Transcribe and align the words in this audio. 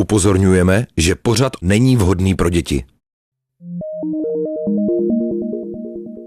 Upozorňujeme, 0.00 0.86
že 0.96 1.14
pořad 1.14 1.52
není 1.62 1.96
vhodný 1.96 2.34
pro 2.34 2.50
děti. 2.50 2.84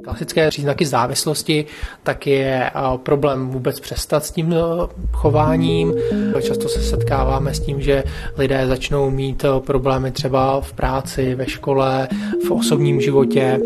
Klasické 0.09 0.49
příznaky 0.49 0.85
závislosti 0.85 1.65
tak 2.03 2.27
je 2.27 2.63
eh, 2.65 2.71
problém 3.03 3.49
vůbec 3.49 3.79
přestat 3.79 4.25
s 4.25 4.31
tím 4.31 4.53
eh, 4.53 4.87
chováním. 5.11 5.93
Často 6.41 6.69
se 6.69 6.83
setkáváme 6.83 7.53
s 7.53 7.59
tím, 7.59 7.81
že 7.81 8.03
lidé 8.37 8.67
začnou 8.67 9.09
mít 9.09 9.45
eh, 9.45 9.59
problémy 9.59 10.11
třeba 10.11 10.61
v 10.61 10.73
práci, 10.73 11.35
ve 11.35 11.45
škole, 11.45 12.07
v 12.47 12.51
osobním 12.51 13.01
životě. 13.01 13.59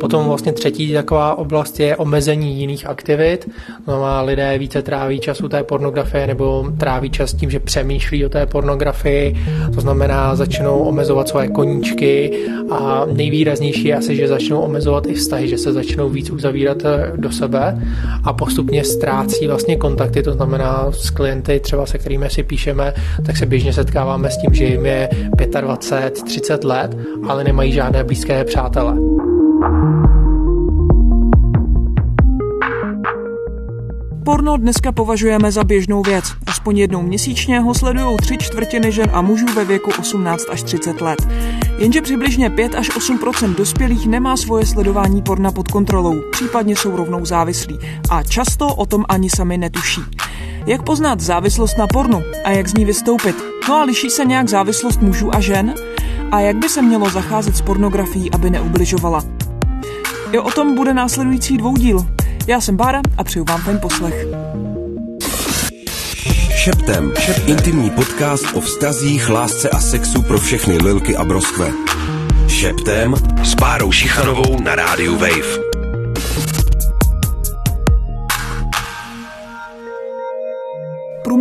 Potom 0.00 0.26
vlastně 0.26 0.52
třetí 0.52 0.92
taková 0.92 1.38
oblast 1.38 1.80
je 1.80 1.96
omezení 1.96 2.60
jiných 2.60 2.86
aktivit. 2.86 3.50
No 3.86 4.02
lidé 4.22 4.58
více 4.58 4.82
tráví 4.82 5.20
čas 5.20 5.40
u 5.40 5.48
té 5.48 5.64
pornografie 5.64 6.26
nebo 6.26 6.72
tráví 6.78 7.10
čas 7.10 7.34
tím, 7.34 7.50
že 7.50 7.60
přemýšlí 7.60 8.26
o 8.26 8.28
té 8.28 8.46
pornografii. 8.46 9.36
To 9.74 9.80
znamená, 9.80 10.36
začnou 10.36 10.78
omezovat 10.78 11.28
svoje 11.28 11.48
koníčky 11.48 12.46
a 12.70 13.06
nejvýraznější 13.12 13.84
je 13.84 13.96
asi, 13.96 14.16
že 14.16 14.28
začnou 14.28 14.60
omezovat 14.60 15.06
i 15.06 15.14
vztahy, 15.14 15.48
že 15.48 15.55
se 15.58 15.72
začnou 15.72 16.08
víc 16.08 16.30
uzavírat 16.30 16.84
eh, 16.84 17.12
do 17.16 17.32
sebe 17.32 17.82
a 18.24 18.32
postupně 18.32 18.84
ztrácí 18.84 19.46
vlastně 19.46 19.76
kontakty, 19.76 20.22
to 20.22 20.32
znamená 20.32 20.92
s 20.92 21.10
klienty 21.10 21.60
třeba 21.60 21.86
se 21.86 21.98
kterými 21.98 22.30
si 22.30 22.42
píšeme, 22.42 22.94
tak 23.26 23.36
se 23.36 23.46
běžně 23.46 23.72
setkáváme 23.72 24.30
s 24.30 24.38
tím, 24.38 24.54
že 24.54 24.64
jim 24.64 24.86
je 24.86 25.08
25, 25.60 26.22
30 26.22 26.64
let, 26.64 26.96
ale 27.28 27.44
nemají 27.44 27.72
žádné 27.72 28.04
blízké 28.04 28.44
přátele. 28.44 28.96
Porno 34.26 34.56
dneska 34.56 34.92
považujeme 34.92 35.52
za 35.52 35.64
běžnou 35.64 36.02
věc. 36.02 36.24
Aspoň 36.46 36.78
jednou 36.78 37.02
měsíčně 37.02 37.60
ho 37.60 37.74
sledují 37.74 38.16
tři 38.16 38.36
čtvrtiny 38.38 38.92
žen 38.92 39.10
a 39.12 39.22
mužů 39.22 39.46
ve 39.54 39.64
věku 39.64 39.90
18 39.98 40.44
až 40.50 40.62
30 40.62 41.00
let. 41.00 41.28
Jenže 41.78 42.02
přibližně 42.02 42.50
5 42.50 42.74
až 42.74 42.90
8% 42.90 43.54
dospělých 43.54 44.06
nemá 44.06 44.36
svoje 44.36 44.66
sledování 44.66 45.22
porna 45.22 45.52
pod 45.52 45.68
kontrolou, 45.68 46.22
případně 46.32 46.76
jsou 46.76 46.96
rovnou 46.96 47.24
závislí 47.24 47.78
a 48.10 48.22
často 48.22 48.74
o 48.74 48.86
tom 48.86 49.04
ani 49.08 49.30
sami 49.30 49.58
netuší. 49.58 50.00
Jak 50.66 50.82
poznat 50.82 51.20
závislost 51.20 51.78
na 51.78 51.86
pornu 51.86 52.22
a 52.44 52.50
jak 52.50 52.68
z 52.68 52.74
ní 52.74 52.84
vystoupit? 52.84 53.36
No 53.68 53.74
a 53.74 53.84
liší 53.84 54.10
se 54.10 54.24
nějak 54.24 54.48
závislost 54.48 55.02
mužů 55.02 55.34
a 55.34 55.40
žen? 55.40 55.74
A 56.32 56.40
jak 56.40 56.56
by 56.56 56.68
se 56.68 56.82
mělo 56.82 57.10
zacházet 57.10 57.56
s 57.56 57.62
pornografií, 57.62 58.30
aby 58.30 58.50
neubližovala? 58.50 59.24
I 60.32 60.38
o 60.38 60.50
tom 60.50 60.74
bude 60.74 60.94
následující 60.94 61.56
dvoudíl. 61.56 62.15
Já 62.46 62.60
jsem 62.60 62.76
Bára 62.76 63.00
a 63.18 63.24
přeju 63.24 63.44
vám 63.44 63.64
ten 63.64 63.78
poslech. 63.78 64.26
Šeptem. 66.56 67.12
Šeptem. 67.18 67.48
Intimní 67.48 67.90
podcast 67.90 68.44
o 68.54 68.60
vztazích, 68.60 69.28
lásce 69.28 69.70
a 69.70 69.80
sexu 69.80 70.22
pro 70.22 70.38
všechny 70.38 70.78
lilky 70.78 71.16
a 71.16 71.24
broskve. 71.24 71.72
Šeptem 72.48 73.14
s 73.44 73.54
Bárou 73.54 73.92
Šichanovou 73.92 74.60
na 74.60 74.74
rádiu 74.74 75.18
Wave. 75.18 75.75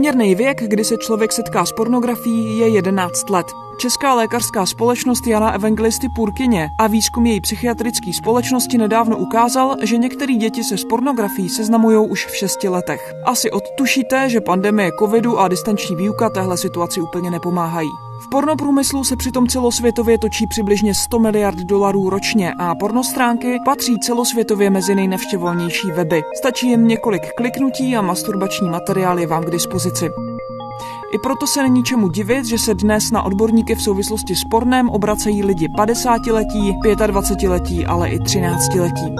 Průměrný 0.05 0.35
věk, 0.35 0.63
kdy 0.63 0.83
se 0.83 0.97
člověk 0.97 1.31
setká 1.31 1.65
s 1.65 1.71
pornografií, 1.71 2.57
je 2.57 2.67
11 2.69 3.29
let. 3.29 3.45
Česká 3.77 4.15
lékařská 4.15 4.65
společnost 4.65 5.27
Jana 5.27 5.51
Evangelisty 5.51 6.07
Purkyně 6.15 6.69
a 6.79 6.87
výzkum 6.87 7.25
její 7.25 7.41
psychiatrické 7.41 8.13
společnosti 8.13 8.77
nedávno 8.77 9.17
ukázal, 9.17 9.75
že 9.83 9.97
některé 9.97 10.33
děti 10.33 10.63
se 10.63 10.77
s 10.77 10.85
pornografií 10.85 11.49
seznamují 11.49 12.09
už 12.09 12.25
v 12.25 12.35
6 12.35 12.63
letech. 12.63 13.13
Asi 13.25 13.51
odtušíte, 13.51 14.29
že 14.29 14.41
pandemie 14.41 14.91
covidu 14.99 15.39
a 15.39 15.47
distanční 15.47 15.95
výuka 15.95 16.29
téhle 16.29 16.57
situaci 16.57 17.01
úplně 17.01 17.31
nepomáhají. 17.31 18.04
V 18.19 18.29
pornoprůmyslu 18.29 19.03
se 19.03 19.15
přitom 19.15 19.47
celosvětově 19.47 20.17
točí 20.17 20.47
přibližně 20.47 20.93
100 20.95 21.19
miliard 21.19 21.57
dolarů 21.57 22.09
ročně 22.09 22.53
a 22.59 22.75
pornostránky 22.75 23.59
patří 23.65 23.99
celosvětově 23.99 24.69
mezi 24.69 24.95
nejnavštěvovanější 24.95 25.91
weby. 25.91 26.23
Stačí 26.37 26.69
jen 26.69 26.87
několik 26.87 27.21
kliknutí 27.37 27.95
a 27.95 28.01
masturbační 28.01 28.69
materiál 28.69 29.19
je 29.19 29.27
vám 29.27 29.43
k 29.43 29.51
dispozici. 29.51 30.09
I 31.13 31.17
proto 31.23 31.47
se 31.47 31.63
není 31.63 31.83
čemu 31.83 32.09
divit, 32.09 32.45
že 32.45 32.57
se 32.57 32.73
dnes 32.73 33.11
na 33.11 33.23
odborníky 33.23 33.75
v 33.75 33.81
souvislosti 33.81 34.35
s 34.35 34.43
pornem 34.51 34.89
obracejí 34.89 35.43
lidi 35.43 35.67
50-letí, 35.67 36.73
25-letí, 36.83 37.85
ale 37.85 38.09
i 38.09 38.19
13-letí. 38.19 39.15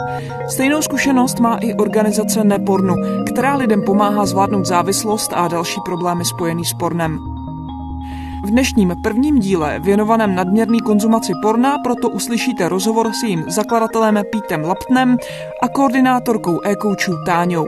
Stejnou 0.49 0.81
zkušenost 0.81 1.39
má 1.39 1.57
i 1.57 1.73
organizace 1.73 2.43
Nepornu, 2.43 2.95
která 3.31 3.55
lidem 3.55 3.81
pomáhá 3.81 4.25
zvládnout 4.25 4.65
závislost 4.65 5.33
a 5.33 5.47
další 5.47 5.81
problémy 5.85 6.25
spojený 6.25 6.65
s 6.65 6.73
pornem. 6.73 7.44
V 8.45 8.49
dnešním 8.49 8.95
prvním 9.03 9.39
díle, 9.39 9.79
věnovaném 9.79 10.35
nadměrný 10.35 10.79
konzumaci 10.81 11.33
porna, 11.41 11.77
proto 11.77 12.09
uslyšíte 12.09 12.69
rozhovor 12.69 13.13
s 13.13 13.23
jejím 13.23 13.43
zakladatelem 13.47 14.19
Pítem 14.31 14.63
Laptnem 14.63 15.17
a 15.61 15.67
koordinátorkou 15.67 16.61
e-coachů 16.65 17.13
Táňou. 17.25 17.67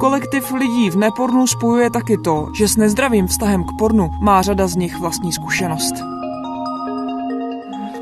Kolektiv 0.00 0.52
lidí 0.52 0.90
v 0.90 0.96
nepornu 0.96 1.46
spojuje 1.46 1.90
taky 1.90 2.18
to, 2.24 2.46
že 2.58 2.68
s 2.68 2.76
nezdravým 2.76 3.26
vztahem 3.26 3.64
k 3.64 3.78
pornu 3.78 4.10
má 4.20 4.42
řada 4.42 4.66
z 4.66 4.76
nich 4.76 4.98
vlastní 4.98 5.32
zkušenost. 5.32 6.15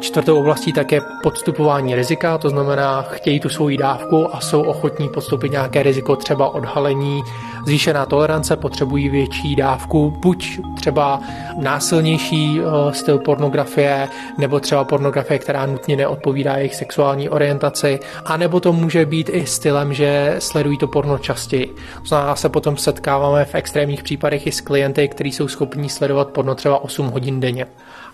Čtvrtou 0.05 0.39
oblastí 0.39 0.73
také 0.73 1.01
podstupování 1.23 1.95
rizika, 1.95 2.39
to 2.39 2.49
znamená, 2.49 3.03
chtějí 3.03 3.41
tu 3.41 3.49
svoji 3.49 3.77
dávku 3.77 4.35
a 4.37 4.41
jsou 4.41 4.63
ochotní 4.63 5.09
podstoupit 5.09 5.53
nějaké 5.53 5.83
riziko, 5.83 6.17
třeba 6.17 6.55
odhalení, 6.55 7.23
zvýšená 7.67 8.07
tolerance, 8.07 8.57
potřebují 8.57 9.09
větší 9.09 9.57
dávku, 9.57 10.11
buď 10.11 10.61
třeba 10.77 11.21
násilnější 11.61 12.61
eh, 12.61 12.95
styl 12.95 13.19
pornografie, 13.19 14.09
nebo 14.39 14.61
třeba 14.61 14.85
pornografie, 14.85 15.39
která 15.39 15.67
nutně 15.67 15.97
neodpovídá 15.97 16.57
jejich 16.57 16.75
sexuální 16.75 17.29
orientaci, 17.29 18.01
anebo 18.25 18.61
to 18.61 18.73
může 18.73 19.07
být 19.07 19.31
i 19.33 19.47
stylem, 19.47 19.95
že 19.95 20.37
sledují 20.39 20.79
to 20.79 20.87
porno 20.87 21.19
častěji. 21.19 21.67
To 22.03 22.09
znamená, 22.09 22.37
se 22.37 22.49
potom 22.49 22.77
setkáváme 22.77 23.45
v 23.45 23.55
extrémních 23.55 24.03
případech 24.03 24.47
i 24.47 24.53
s 24.53 24.61
klienty, 24.61 25.09
kteří 25.09 25.33
jsou 25.33 25.49
schopní 25.49 25.89
sledovat 25.89 26.29
porno 26.29 26.55
třeba 26.55 26.85
8 26.85 27.07
hodin 27.07 27.41
denně. 27.41 27.67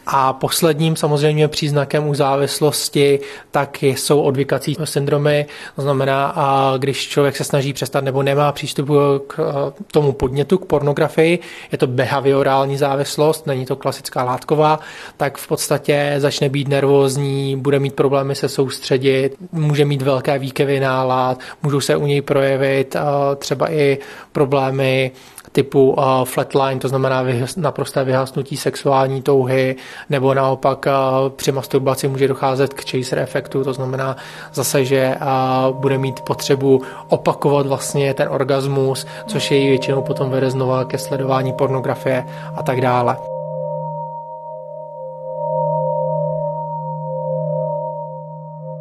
A 0.06 0.32
posledním 0.32 0.96
samozřejmě 0.96 1.48
příznakem 1.48 2.08
u 2.08 2.14
závislosti 2.14 3.20
tak 3.50 3.82
jsou 3.82 4.20
odvykací 4.20 4.76
syndromy, 4.84 5.46
to 5.76 5.82
znamená, 5.82 6.32
a 6.36 6.76
když 6.78 7.08
člověk 7.08 7.36
se 7.36 7.44
snaží 7.44 7.72
přestat 7.72 8.04
nebo 8.04 8.22
nemá 8.22 8.52
přístup 8.52 8.88
k 9.26 9.62
tomu 9.92 10.12
podnětu, 10.12 10.58
k 10.58 10.66
pornografii, 10.66 11.38
je 11.72 11.78
to 11.78 11.86
behaviorální 11.86 12.76
závislost, 12.76 13.46
není 13.46 13.66
to 13.66 13.76
klasická 13.76 14.24
látková, 14.24 14.80
tak 15.16 15.38
v 15.38 15.48
podstatě 15.48 16.14
začne 16.18 16.48
být 16.48 16.68
nervózní, 16.68 17.56
bude 17.56 17.78
mít 17.78 17.94
problémy 17.94 18.34
se 18.34 18.48
soustředit, 18.48 19.36
může 19.52 19.84
mít 19.84 20.02
velké 20.02 20.38
výkyvy 20.38 20.80
nálad, 20.80 21.38
můžou 21.62 21.80
se 21.80 21.96
u 21.96 22.06
něj 22.06 22.22
projevit 22.22 22.96
třeba 23.38 23.72
i 23.72 23.98
problémy 24.32 25.12
typu 25.52 25.90
uh, 25.90 26.04
flatline, 26.24 26.80
to 26.80 26.88
znamená 26.88 27.24
naprosté 27.56 28.04
vyhasnutí 28.04 28.56
sexuální 28.56 29.22
touhy, 29.22 29.76
nebo 30.10 30.34
naopak 30.34 30.86
uh, 30.86 31.28
při 31.28 31.52
masturbaci 31.52 32.08
může 32.08 32.28
docházet 32.28 32.74
k 32.74 32.90
chaser 32.90 33.18
efektu, 33.18 33.64
to 33.64 33.72
znamená 33.72 34.16
zase, 34.54 34.84
že 34.84 35.16
uh, 35.20 35.76
bude 35.76 35.98
mít 35.98 36.20
potřebu 36.20 36.82
opakovat 37.08 37.66
vlastně 37.66 38.14
ten 38.14 38.28
orgasmus, 38.28 39.06
což 39.26 39.50
jej 39.50 39.68
většinou 39.68 40.02
potom 40.02 40.30
vede 40.30 40.50
znova 40.50 40.84
ke 40.84 40.98
sledování 40.98 41.52
pornografie 41.52 42.26
a 42.56 42.62
tak 42.62 42.80
dále. 42.80 43.39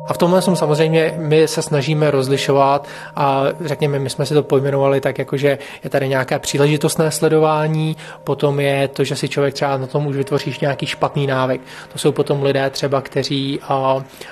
A 0.10 0.14
v 0.14 0.18
tomhle 0.18 0.42
jsem 0.42 0.56
samozřejmě 0.56 1.14
my 1.18 1.48
se 1.48 1.62
snažíme 1.62 2.12
rozlišovat 2.12 2.88
a 3.16 3.44
řekněme, 3.66 4.00
my 4.00 4.10
jsme 4.10 4.26
si 4.26 4.34
to 4.34 4.44
pojmenovali 4.44 5.02
tak, 5.02 5.18
jako 5.20 5.38
že 5.38 5.58
je 5.84 5.90
tady 5.90 6.08
nějaké 6.08 6.40
příležitostné 6.40 7.12
sledování, 7.12 7.98
potom 8.24 8.60
je 8.60 8.88
to, 8.88 9.04
že 9.04 9.16
si 9.16 9.30
člověk 9.30 9.54
třeba 9.54 9.78
na 9.78 9.88
tom 9.88 10.08
už 10.08 10.16
vytvoříš 10.16 10.60
nějaký 10.60 10.86
špatný 10.86 11.28
návyk. 11.28 11.62
To 11.94 12.00
jsou 12.00 12.12
potom 12.12 12.44
lidé 12.44 12.70
třeba, 12.70 13.02
kteří 13.02 13.60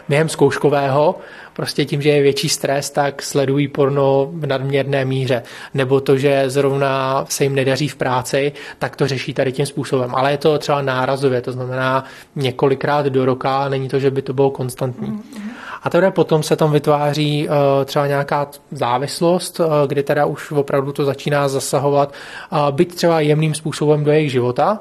během 0.09 0.29
zkouškového 0.29 1.15
prostě 1.57 1.86
tím, 1.86 2.01
že 2.01 2.09
je 2.09 2.21
větší 2.21 2.50
stres, 2.50 2.89
tak 2.89 3.21
sledují 3.21 3.68
porno 3.68 4.30
v 4.31 4.45
nadměrné 4.45 5.06
míře. 5.06 5.44
Nebo 5.74 6.01
to, 6.01 6.18
že 6.18 6.44
zrovna 6.50 7.25
se 7.30 7.44
jim 7.44 7.56
nedaří 7.56 7.88
v 7.88 7.95
práci, 7.95 8.51
tak 8.80 8.95
to 8.95 9.07
řeší 9.07 9.33
tady 9.33 9.51
tím 9.51 9.65
způsobem. 9.65 10.15
Ale 10.15 10.31
je 10.31 10.38
to 10.38 10.57
třeba 10.57 10.81
nárazově, 10.81 11.42
to 11.42 11.51
znamená 11.51 12.04
několikrát 12.36 13.06
do 13.06 13.25
roka, 13.25 13.69
není 13.69 13.89
to, 13.89 14.00
že 14.00 14.12
by 14.12 14.21
to 14.21 14.33
bylo 14.33 14.50
konstantní. 14.50 15.07
Mm-hmm. 15.07 15.50
A 15.83 15.89
teprve 15.89 16.12
potom 16.12 16.44
se 16.44 16.56
tam 16.56 16.71
vytváří 16.71 17.50
uh, 17.50 17.56
třeba 17.86 18.07
nějaká 18.07 18.48
závislost, 18.71 19.60
uh, 19.60 19.65
kdy 19.88 20.03
teda 20.03 20.25
už 20.25 20.51
opravdu 20.51 20.92
to 20.92 21.06
začíná 21.06 21.48
zasahovat, 21.48 22.13
uh, 22.51 22.71
byť 22.71 22.95
třeba 22.95 23.19
jemným 23.19 23.53
způsobem 23.53 24.03
do 24.03 24.12
jejich 24.12 24.31
života, 24.31 24.80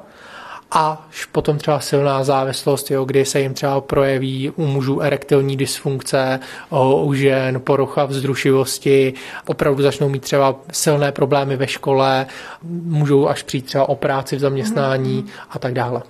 až 0.71 1.25
potom 1.25 1.59
třeba 1.59 1.81
silná 1.81 2.25
závislost, 2.25 2.91
jo, 2.91 3.05
kdy 3.05 3.25
se 3.25 3.41
jim 3.41 3.55
třeba 3.55 3.81
projeví 3.81 4.51
u 4.51 4.67
mužů 4.67 5.01
erektilní 5.01 5.57
dysfunkce, 5.57 6.41
u 7.03 7.15
žen 7.15 7.61
porucha 7.61 8.05
vzrušivosti, 8.05 9.15
opravdu 9.47 9.83
začnou 9.83 10.09
mít 10.09 10.23
třeba 10.23 10.57
silné 10.73 11.13
problémy 11.13 11.57
ve 11.57 11.67
škole, 11.67 12.27
můžou 12.83 13.29
až 13.29 13.43
přijít 13.43 13.67
třeba 13.67 13.89
o 13.89 13.95
práci 13.95 14.37
v 14.37 14.41
zaměstnání 14.41 15.23
mm-hmm. 15.23 15.47
a 15.51 15.59
tak 15.59 15.75
dále 15.75 16.03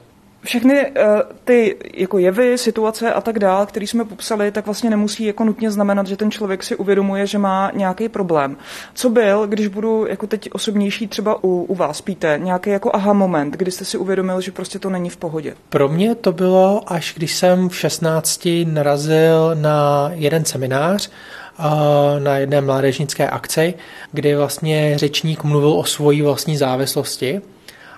všechny 0.45 0.91
uh, 0.91 1.03
ty 1.45 1.77
jako 1.95 2.19
jevy, 2.19 2.59
situace 2.59 3.13
a 3.13 3.21
tak 3.21 3.39
dále, 3.39 3.67
které 3.67 3.87
jsme 3.87 4.05
popsali, 4.05 4.51
tak 4.51 4.67
vlastně 4.67 4.91
nemusí 4.91 5.25
jako 5.25 5.45
nutně 5.45 5.71
znamenat, 5.71 6.07
že 6.07 6.17
ten 6.17 6.31
člověk 6.31 6.63
si 6.63 6.77
uvědomuje, 6.77 7.27
že 7.27 7.39
má 7.39 7.71
nějaký 7.75 8.09
problém. 8.09 8.57
Co 8.95 9.11
byl, 9.11 9.47
když 9.47 9.67
budu 9.67 10.07
jako 10.07 10.27
teď 10.27 10.49
osobnější 10.53 11.09
třeba 11.09 11.45
u, 11.45 11.63
u 11.63 11.75
vás, 11.75 12.01
Píte, 12.01 12.41
nějaký 12.43 12.71
jako 12.71 12.91
aha 12.95 13.13
moment, 13.13 13.57
kdy 13.57 13.71
jste 13.71 13.85
si 13.85 13.99
uvědomil, 13.99 14.41
že 14.41 14.53
prostě 14.53 14.79
to 14.79 14.91
není 14.91 15.11
v 15.11 15.17
pohodě? 15.17 15.55
Pro 15.69 15.89
mě 15.89 16.15
to 16.15 16.33
bylo, 16.33 16.83
až 16.87 17.15
když 17.17 17.35
jsem 17.35 17.69
v 17.69 17.77
16 17.77 18.49
narazil 18.65 19.55
na 19.55 20.11
jeden 20.15 20.45
seminář, 20.45 21.11
eh, 21.59 22.21
na 22.21 22.37
jedné 22.37 22.61
mládežnické 22.61 23.29
akci, 23.29 23.75
kdy 24.13 24.37
vlastně 24.37 24.99
řečník 24.99 25.45
mluvil 25.45 25.71
o 25.71 25.85
svojí 25.85 26.23
vlastní 26.23 26.57
závislosti 26.57 27.41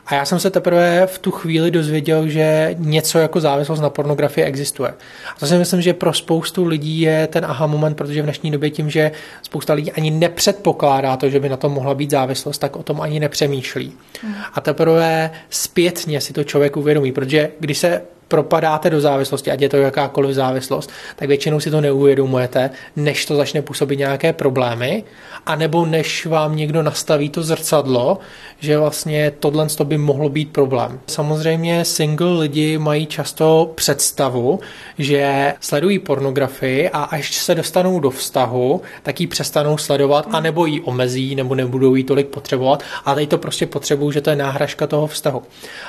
a 0.09 0.15
já 0.15 0.25
jsem 0.25 0.39
se 0.39 0.51
teprve 0.51 1.07
v 1.07 1.19
tu 1.19 1.31
chvíli 1.31 1.71
dozvěděl, 1.71 2.29
že 2.29 2.75
něco 2.79 3.19
jako 3.19 3.41
závislost 3.41 3.81
na 3.81 3.91
pornografii 3.91 4.45
existuje. 4.45 4.89
A 5.37 5.39
to 5.39 5.47
si 5.47 5.59
myslím, 5.59 5.83
že 5.83 5.95
pro 5.95 6.13
spoustu 6.13 6.65
lidí 6.65 7.01
je 7.01 7.27
ten 7.27 7.45
aha 7.45 7.67
moment, 7.67 7.95
protože 7.95 8.23
v 8.23 8.25
dnešní 8.25 8.51
době 8.51 8.71
tím, 8.71 8.91
že 8.91 9.11
spousta 9.43 9.73
lidí 9.73 9.93
ani 9.93 10.11
nepředpokládá 10.11 11.17
to, 11.17 11.31
že 11.31 11.41
by 11.41 11.49
na 11.49 11.57
tom 11.57 11.73
mohla 11.73 11.95
být 11.95 12.11
závislost, 12.11 12.59
tak 12.59 12.77
o 12.77 12.83
tom 12.83 13.01
ani 13.01 13.21
nepřemýšlí. 13.21 13.93
Mm. 14.23 14.35
A 14.55 14.61
teprve 14.61 15.31
zpětně 15.51 16.21
si 16.21 16.33
to 16.33 16.45
člověk 16.45 16.77
uvědomí, 16.77 17.13
protože 17.13 17.51
když 17.61 17.79
se 17.79 18.03
propadáte 18.29 18.91
do 18.91 19.01
závislosti, 19.01 19.51
ať 19.51 19.61
je 19.61 19.69
to 19.69 19.77
jakákoliv 19.77 20.35
závislost, 20.35 20.91
tak 21.17 21.29
většinou 21.29 21.61
si 21.61 21.71
to 21.71 21.81
neuvědomujete, 21.81 22.71
než 22.97 23.27
to 23.27 23.37
začne 23.37 23.63
působit 23.63 23.97
nějaké 23.97 24.33
problémy, 24.33 25.05
anebo 25.47 25.87
než 25.87 26.27
vám 26.27 26.57
někdo 26.57 26.83
nastaví 26.83 27.29
to 27.29 27.43
zrcadlo, 27.43 28.19
že 28.61 28.79
vlastně 28.79 29.33
tohle 29.39 29.67
by 29.85 29.99
mohlo 29.99 30.29
být 30.29 30.53
problém. 30.53 31.01
Samozřejmě 31.07 31.85
single 31.85 32.39
lidi 32.39 32.79
mají 32.79 33.07
často 33.07 33.73
představu, 33.75 34.61
že 34.99 35.55
sledují 35.61 35.99
pornografii 35.99 36.91
a 36.91 37.03
až 37.03 37.35
se 37.35 37.55
dostanou 37.55 38.01
do 38.01 38.11
vztahu, 38.11 38.83
tak 39.03 39.21
ji 39.21 39.27
přestanou 39.27 39.79
sledovat, 39.79 40.29
anebo 40.33 40.67
ji 40.67 40.81
omezí, 40.81 41.35
nebo 41.35 41.55
nebudou 41.55 41.95
ji 41.95 42.05
tolik 42.05 42.27
potřebovat, 42.27 42.83
ale 43.05 43.17
teď 43.17 43.29
to 43.29 43.39
prostě 43.39 43.67
potřebují, 43.67 44.13
že 44.13 44.21
to 44.21 44.31
je 44.31 44.37
náhražka 44.37 44.87
toho 44.87 45.07
vztahu. 45.07 45.43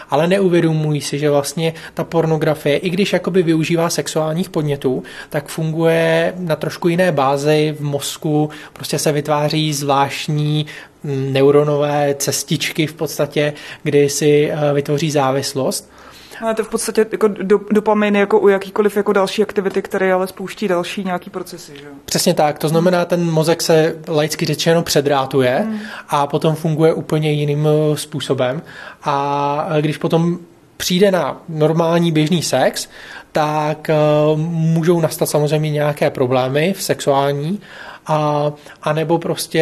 Ale 0.09 0.27
neuvědomují 0.27 1.01
si, 1.01 1.19
že 1.19 1.29
vlastně 1.29 1.73
ta 1.93 2.03
pornografie 2.03 2.28
pornografie, 2.29 2.77
i 2.77 2.89
když 2.89 3.13
jakoby 3.13 3.43
využívá 3.43 3.89
sexuálních 3.89 4.49
podnětů, 4.49 5.03
tak 5.29 5.47
funguje 5.47 6.33
na 6.37 6.55
trošku 6.55 6.87
jiné 6.87 7.11
bázi 7.11 7.75
v 7.79 7.83
mozku, 7.83 8.49
prostě 8.73 8.99
se 8.99 9.11
vytváří 9.11 9.73
zvláštní 9.73 10.65
mm, 11.03 11.33
neuronové 11.33 12.15
cestičky 12.17 12.87
v 12.87 12.93
podstatě, 12.93 13.53
kdy 13.83 14.09
si 14.09 14.51
eh, 14.51 14.73
vytvoří 14.73 15.11
závislost. 15.11 15.89
Ale 16.41 16.53
to 16.53 16.61
je 16.61 16.65
v 16.65 16.69
podstatě 16.69 17.05
jako 17.11 17.27
do, 17.27 17.59
dopamin 17.71 18.15
jako 18.15 18.39
u 18.39 18.47
jakýkoliv 18.47 18.97
jako 18.97 19.13
další 19.13 19.43
aktivity, 19.43 19.81
které 19.81 20.13
ale 20.13 20.27
spouští 20.27 20.67
další 20.67 21.03
nějaký 21.03 21.29
procesy. 21.29 21.71
Že? 21.75 21.85
Přesně 22.05 22.33
tak, 22.33 22.59
to 22.59 22.69
znamená, 22.69 23.05
ten 23.05 23.31
mozek 23.31 23.61
se 23.61 23.95
laicky 24.07 24.45
řečeno 24.45 24.83
předrátuje 24.83 25.55
hmm. 25.59 25.79
a 26.09 26.27
potom 26.27 26.55
funguje 26.55 26.93
úplně 26.93 27.31
jiným 27.31 27.67
eh, 27.67 27.97
způsobem. 27.97 28.61
A 29.03 29.67
když 29.81 29.97
potom 29.97 30.39
přijde 30.79 31.11
na 31.11 31.41
normální 31.49 32.11
běžný 32.11 32.43
sex, 32.43 32.89
tak 33.31 33.87
uh, 33.89 34.39
můžou 34.49 35.01
nastat 35.01 35.29
samozřejmě 35.29 35.69
nějaké 35.69 36.09
problémy 36.09 36.73
v 36.73 36.83
sexuální, 36.83 37.59
a, 38.07 38.51
a 38.83 38.93
nebo 38.93 39.19
prostě 39.19 39.61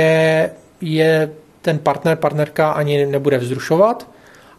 je 0.81 1.29
ten 1.61 1.79
partner, 1.79 2.17
partnerka 2.17 2.71
ani 2.71 3.05
nebude 3.05 3.37
vzrušovat, 3.37 4.07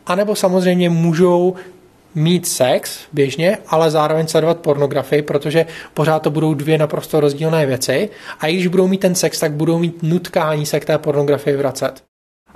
anebo 0.06 0.34
samozřejmě 0.34 0.90
můžou 0.90 1.54
mít 2.14 2.46
sex 2.46 3.00
běžně, 3.12 3.58
ale 3.68 3.90
zároveň 3.90 4.26
sledovat 4.26 4.58
pornografii, 4.58 5.22
protože 5.22 5.66
pořád 5.94 6.22
to 6.22 6.30
budou 6.30 6.54
dvě 6.54 6.78
naprosto 6.78 7.20
rozdílné 7.20 7.66
věci 7.66 8.10
a 8.40 8.46
i 8.46 8.54
když 8.54 8.66
budou 8.66 8.88
mít 8.88 9.00
ten 9.00 9.14
sex, 9.14 9.40
tak 9.40 9.52
budou 9.52 9.78
mít 9.78 10.02
nutkání 10.02 10.66
se 10.66 10.80
k 10.80 10.84
té 10.84 10.98
pornografii 10.98 11.56
vracet. 11.56 12.07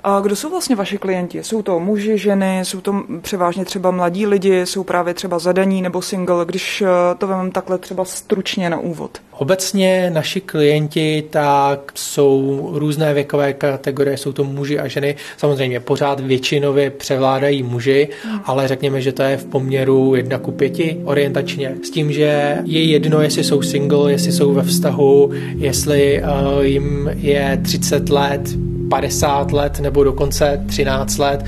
A 0.05 0.19
kdo 0.19 0.35
jsou 0.35 0.49
vlastně 0.49 0.75
vaši 0.75 0.97
klienti? 0.97 1.43
Jsou 1.43 1.61
to 1.61 1.79
muži, 1.79 2.17
ženy, 2.17 2.59
jsou 2.63 2.81
to 2.81 3.03
převážně 3.21 3.65
třeba 3.65 3.91
mladí 3.91 4.27
lidi, 4.27 4.65
jsou 4.65 4.83
právě 4.83 5.13
třeba 5.13 5.39
zadaní 5.39 5.81
nebo 5.81 6.01
single, 6.01 6.45
když 6.45 6.81
eh, 6.81 6.87
to 7.17 7.27
vememe 7.27 7.51
takhle 7.51 7.77
třeba 7.77 8.05
stručně 8.05 8.69
na 8.69 8.79
úvod? 8.79 9.17
Obecně 9.31 10.09
naši 10.13 10.41
klienti 10.41 11.23
tak 11.29 11.91
jsou 11.95 12.69
různé 12.73 13.13
věkové 13.13 13.53
kategorie, 13.53 14.17
jsou 14.17 14.31
to 14.31 14.43
muži 14.43 14.79
a 14.79 14.87
ženy. 14.87 15.15
Samozřejmě 15.37 15.79
pořád 15.79 16.19
většinově 16.19 16.89
převládají 16.89 17.63
muži, 17.63 18.09
hmm. 18.23 18.39
ale 18.45 18.67
řekněme, 18.67 19.01
že 19.01 19.11
to 19.11 19.23
je 19.23 19.37
v 19.37 19.45
poměru 19.45 20.15
1 20.15 20.37
ku 20.37 20.51
5 20.51 20.73
orientačně. 21.03 21.75
S 21.83 21.89
tím, 21.89 22.11
že 22.11 22.57
je 22.63 22.83
jedno, 22.83 23.21
jestli 23.21 23.43
jsou 23.43 23.61
single, 23.61 24.11
jestli 24.11 24.31
jsou 24.31 24.53
ve 24.53 24.63
vztahu, 24.63 25.31
jestli 25.55 26.21
uh, 26.23 26.63
jim 26.63 27.09
je 27.15 27.59
30 27.63 28.09
let, 28.09 28.41
50 28.89 29.51
let 29.51 29.79
nebo 29.79 30.03
dokonce 30.03 30.63
13 30.67 31.17
let 31.17 31.45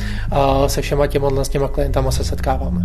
se 0.68 0.82
všema 0.82 1.08
těma, 1.08 1.44
s 1.44 1.50
těma 1.50 1.68
klientama 1.68 2.12
se 2.12 2.24
setkáváme. 2.24 2.82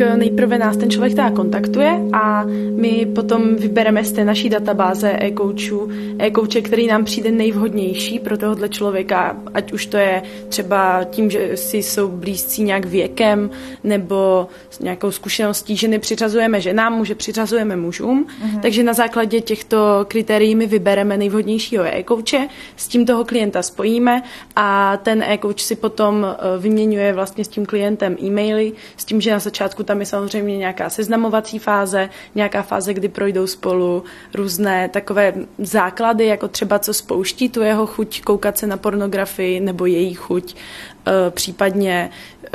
Nejprve 0.00 0.58
nás 0.58 0.76
ten 0.76 0.90
člověk 0.90 1.14
teda 1.14 1.30
kontaktuje 1.30 2.00
a 2.12 2.44
my 2.76 3.06
potom 3.14 3.56
vybereme 3.56 4.04
z 4.04 4.12
té 4.12 4.24
naší 4.24 4.48
databáze 4.48 5.16
e-coachů 5.20 5.88
e-coache, 6.18 6.60
který 6.60 6.86
nám 6.86 7.04
přijde 7.04 7.30
nejvhodnější 7.30 8.18
pro 8.18 8.38
tohohle 8.38 8.68
člověka, 8.68 9.36
ať 9.54 9.72
už 9.72 9.86
to 9.86 9.96
je 9.96 10.22
třeba 10.48 11.04
tím, 11.04 11.30
že 11.30 11.56
si 11.56 11.76
jsou 11.76 12.08
blízcí 12.08 12.62
nějak 12.62 12.84
věkem 12.84 13.50
nebo 13.84 14.46
s 14.70 14.78
nějakou 14.78 15.10
zkušeností, 15.10 15.76
že 15.76 15.88
nepřiřazujeme 15.88 16.60
ženám, 16.60 16.92
muže 16.92 17.14
přiřazujeme 17.14 17.76
mužům, 17.76 18.26
uh-huh. 18.26 18.60
takže 18.60 18.82
na 18.82 18.92
základě 18.92 19.40
těchto 19.40 20.04
kritérií 20.08 20.54
my 20.54 20.66
vybereme 20.66 21.16
nejvhodnějšího 21.16 21.84
e-coache, 21.84 22.48
s 22.76 22.88
tím 22.88 23.06
toho 23.06 23.24
klienta 23.24 23.62
spojíme 23.62 24.22
a 24.56 24.96
ten 24.96 25.22
e-coach 25.22 25.60
si 25.60 25.76
potom 25.76 26.26
eh, 26.26 26.58
vyměňuje 26.58 27.12
vlastně 27.12 27.44
s 27.44 27.48
tím 27.48 27.66
klientem 27.66 28.16
e-maily, 28.22 28.72
s 28.96 29.04
tím, 29.04 29.20
že 29.20 29.30
na 29.30 29.38
začátku 29.38 29.81
začátku 29.82 29.86
tam 29.86 30.00
je 30.00 30.06
samozřejmě 30.06 30.58
nějaká 30.58 30.90
seznamovací 30.90 31.58
fáze, 31.58 32.08
nějaká 32.34 32.62
fáze, 32.62 32.94
kdy 32.94 33.08
projdou 33.08 33.46
spolu 33.46 34.04
různé 34.34 34.88
takové 34.88 35.34
základy, 35.58 36.26
jako 36.26 36.48
třeba 36.48 36.78
co 36.78 36.94
spouští 36.94 37.48
tu 37.48 37.62
jeho 37.62 37.86
chuť 37.86 38.22
koukat 38.22 38.58
se 38.58 38.66
na 38.66 38.76
pornografii 38.76 39.60
nebo 39.60 39.86
její 39.86 40.14
chuť, 40.14 40.54
případně 41.30 42.10
e, 42.44 42.50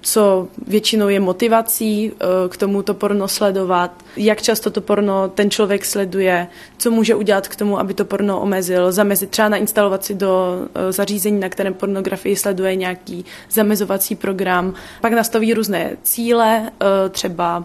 co 0.00 0.48
většinou 0.66 1.08
je 1.08 1.20
motivací 1.20 2.06
e, 2.06 2.12
k 2.48 2.56
tomu 2.56 2.82
to 2.82 2.94
porno 2.94 3.28
sledovat, 3.28 3.90
jak 4.16 4.42
často 4.42 4.70
to 4.70 4.80
porno 4.80 5.28
ten 5.28 5.50
člověk 5.50 5.84
sleduje, 5.84 6.46
co 6.78 6.90
může 6.90 7.14
udělat 7.14 7.48
k 7.48 7.56
tomu, 7.56 7.78
aby 7.78 7.94
to 7.94 8.04
porno 8.04 8.40
omezil, 8.40 8.92
zamezit 8.92 9.30
třeba 9.30 9.48
nainstalovat 9.48 10.04
si 10.04 10.14
do 10.14 10.58
zařízení, 10.90 11.40
na 11.40 11.48
kterém 11.48 11.74
pornografii 11.74 12.36
sleduje 12.36 12.76
nějaký 12.76 13.24
zamezovací 13.50 14.14
program. 14.14 14.74
Pak 15.00 15.12
nastaví 15.12 15.54
různé 15.54 15.96
cíle, 16.02 16.70
Eh, 16.80 17.08
třeba 17.08 17.64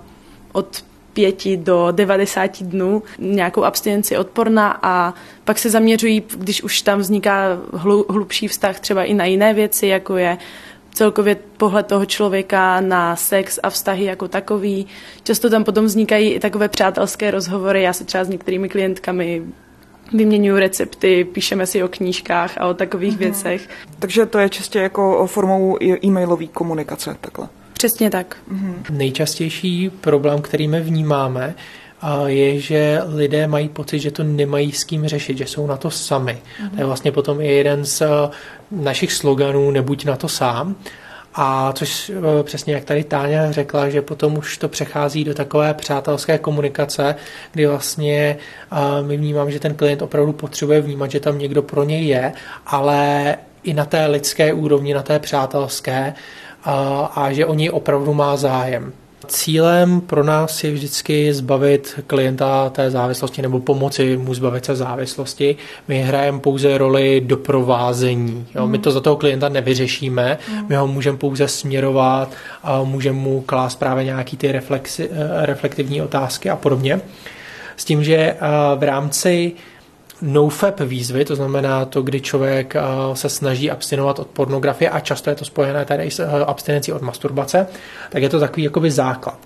od 0.51 0.83
pěti 1.13 1.57
do 1.57 1.87
90 1.91 2.63
dnů 2.63 3.03
nějakou 3.19 3.63
abstinenci 3.63 4.17
odporná 4.17 4.79
a 4.81 5.13
pak 5.43 5.59
se 5.59 5.69
zaměřují, 5.69 6.23
když 6.37 6.63
už 6.63 6.81
tam 6.81 6.99
vzniká 6.99 7.57
hlubší 8.09 8.47
vztah 8.47 8.79
třeba 8.79 9.03
i 9.03 9.13
na 9.13 9.25
jiné 9.25 9.53
věci, 9.53 9.87
jako 9.87 10.17
je 10.17 10.37
celkově 10.93 11.35
pohled 11.57 11.87
toho 11.87 12.05
člověka 12.05 12.81
na 12.81 13.15
sex 13.15 13.59
a 13.63 13.69
vztahy 13.69 14.03
jako 14.03 14.27
takový. 14.27 14.87
Často 15.23 15.49
tam 15.49 15.63
potom 15.63 15.85
vznikají 15.85 16.29
i 16.29 16.39
takové 16.39 16.67
přátelské 16.67 17.31
rozhovory. 17.31 17.83
Já 17.83 17.93
se 17.93 18.03
třeba 18.03 18.23
s 18.23 18.29
některými 18.29 18.69
klientkami 18.69 19.43
vyměňuju 20.13 20.59
recepty, 20.59 21.23
píšeme 21.23 21.65
si 21.65 21.83
o 21.83 21.87
knížkách 21.87 22.57
a 22.57 22.67
o 22.67 22.73
takových 22.73 23.13
mm-hmm. 23.13 23.17
věcech. 23.17 23.69
Takže 23.99 24.25
to 24.25 24.39
je 24.39 24.49
čistě 24.49 24.79
jako 24.79 25.27
formou 25.27 25.77
e-mailové 25.83 26.47
komunikace, 26.47 27.15
takhle. 27.21 27.47
Přesně 27.81 28.09
tak. 28.09 28.37
Mm-hmm. 28.51 28.73
Nejčastější 28.89 29.89
problém, 29.89 30.41
který 30.41 30.67
my 30.67 30.81
vnímáme, 30.81 31.55
je, 32.25 32.59
že 32.59 33.01
lidé 33.05 33.47
mají 33.47 33.69
pocit, 33.69 33.99
že 33.99 34.11
to 34.11 34.23
nemají 34.23 34.71
s 34.71 34.83
kým 34.83 35.07
řešit, 35.07 35.37
že 35.37 35.47
jsou 35.47 35.67
na 35.67 35.77
to 35.77 35.91
sami. 35.91 36.31
Mm-hmm. 36.33 36.69
To 36.69 36.77
je 36.77 36.85
vlastně 36.85 37.11
potom 37.11 37.41
i 37.41 37.47
jeden 37.47 37.85
z 37.85 38.03
našich 38.71 39.13
sloganů 39.13 39.71
Nebuď 39.71 40.05
na 40.05 40.15
to 40.15 40.27
sám. 40.27 40.75
A 41.33 41.73
což 41.73 42.09
eh, 42.09 42.43
přesně 42.43 42.73
jak 42.73 42.83
tady 42.83 43.03
Táňa 43.03 43.51
řekla, 43.51 43.89
že 43.89 44.01
potom 44.01 44.37
už 44.37 44.57
to 44.57 44.69
přechází 44.69 45.23
do 45.23 45.33
takové 45.33 45.73
přátelské 45.73 46.37
komunikace, 46.37 47.15
kdy 47.51 47.67
vlastně 47.67 48.37
my 49.01 49.17
vnímám, 49.17 49.51
že 49.51 49.59
ten 49.59 49.73
klient 49.73 50.01
opravdu 50.01 50.33
potřebuje 50.33 50.81
vnímat, 50.81 51.11
že 51.11 51.19
tam 51.19 51.39
někdo 51.39 51.61
pro 51.61 51.83
něj 51.83 52.07
je, 52.07 52.33
ale 52.65 53.35
i 53.63 53.73
na 53.73 53.85
té 53.85 54.05
lidské 54.05 54.53
úrovni, 54.53 54.93
na 54.93 55.03
té 55.03 55.19
přátelské 55.19 56.13
a, 56.63 57.05
a 57.15 57.31
že 57.31 57.45
o 57.45 57.53
něj 57.53 57.69
opravdu 57.73 58.13
má 58.13 58.37
zájem. 58.37 58.93
Cílem 59.27 60.01
pro 60.01 60.23
nás 60.23 60.63
je 60.63 60.71
vždycky 60.71 61.33
zbavit 61.33 61.99
klienta 62.07 62.69
té 62.69 62.91
závislosti 62.91 63.41
nebo 63.41 63.59
pomoci 63.59 64.17
mu 64.17 64.33
zbavit 64.33 64.65
se 64.65 64.75
závislosti. 64.75 65.55
My 65.87 66.01
hrajeme 66.01 66.39
pouze 66.39 66.77
roli 66.77 67.21
doprovázení. 67.25 68.47
Jo? 68.55 68.67
My 68.67 68.79
to 68.79 68.91
za 68.91 68.99
toho 68.99 69.15
klienta 69.15 69.49
nevyřešíme, 69.49 70.37
my 70.69 70.75
ho 70.75 70.87
můžeme 70.87 71.17
pouze 71.17 71.47
směrovat, 71.47 72.31
a 72.63 72.83
můžeme 72.83 73.17
mu 73.17 73.41
klást 73.41 73.75
právě 73.75 74.03
nějaký 74.03 74.37
ty 74.37 74.51
reflexi, 74.51 75.09
eh, 75.11 75.45
reflektivní 75.45 76.01
otázky 76.01 76.49
a 76.49 76.55
podobně. 76.55 77.01
S 77.77 77.85
tím, 77.85 78.03
že 78.03 78.15
eh, 78.15 78.37
v 78.75 78.83
rámci 78.83 79.51
nofap 80.21 80.79
výzvy, 80.79 81.25
to 81.25 81.35
znamená 81.35 81.85
to, 81.85 82.01
kdy 82.01 82.21
člověk 82.21 82.75
eh, 82.75 82.81
se 83.13 83.29
snaží 83.29 83.71
abstinovat 83.71 84.19
od 84.19 84.27
pornografie 84.27 84.89
a 84.89 84.99
často 84.99 85.29
je 85.29 85.35
to 85.35 85.45
spojené 85.45 85.85
tady 85.85 86.11
s 86.11 86.19
eh, 86.19 86.45
abstinencí 86.45 86.93
od 86.93 87.01
masturbace, 87.01 87.67
tak 88.09 88.21
je 88.23 88.29
to 88.29 88.39
takový 88.39 88.63
jakoby 88.63 88.91
základ. 88.91 89.37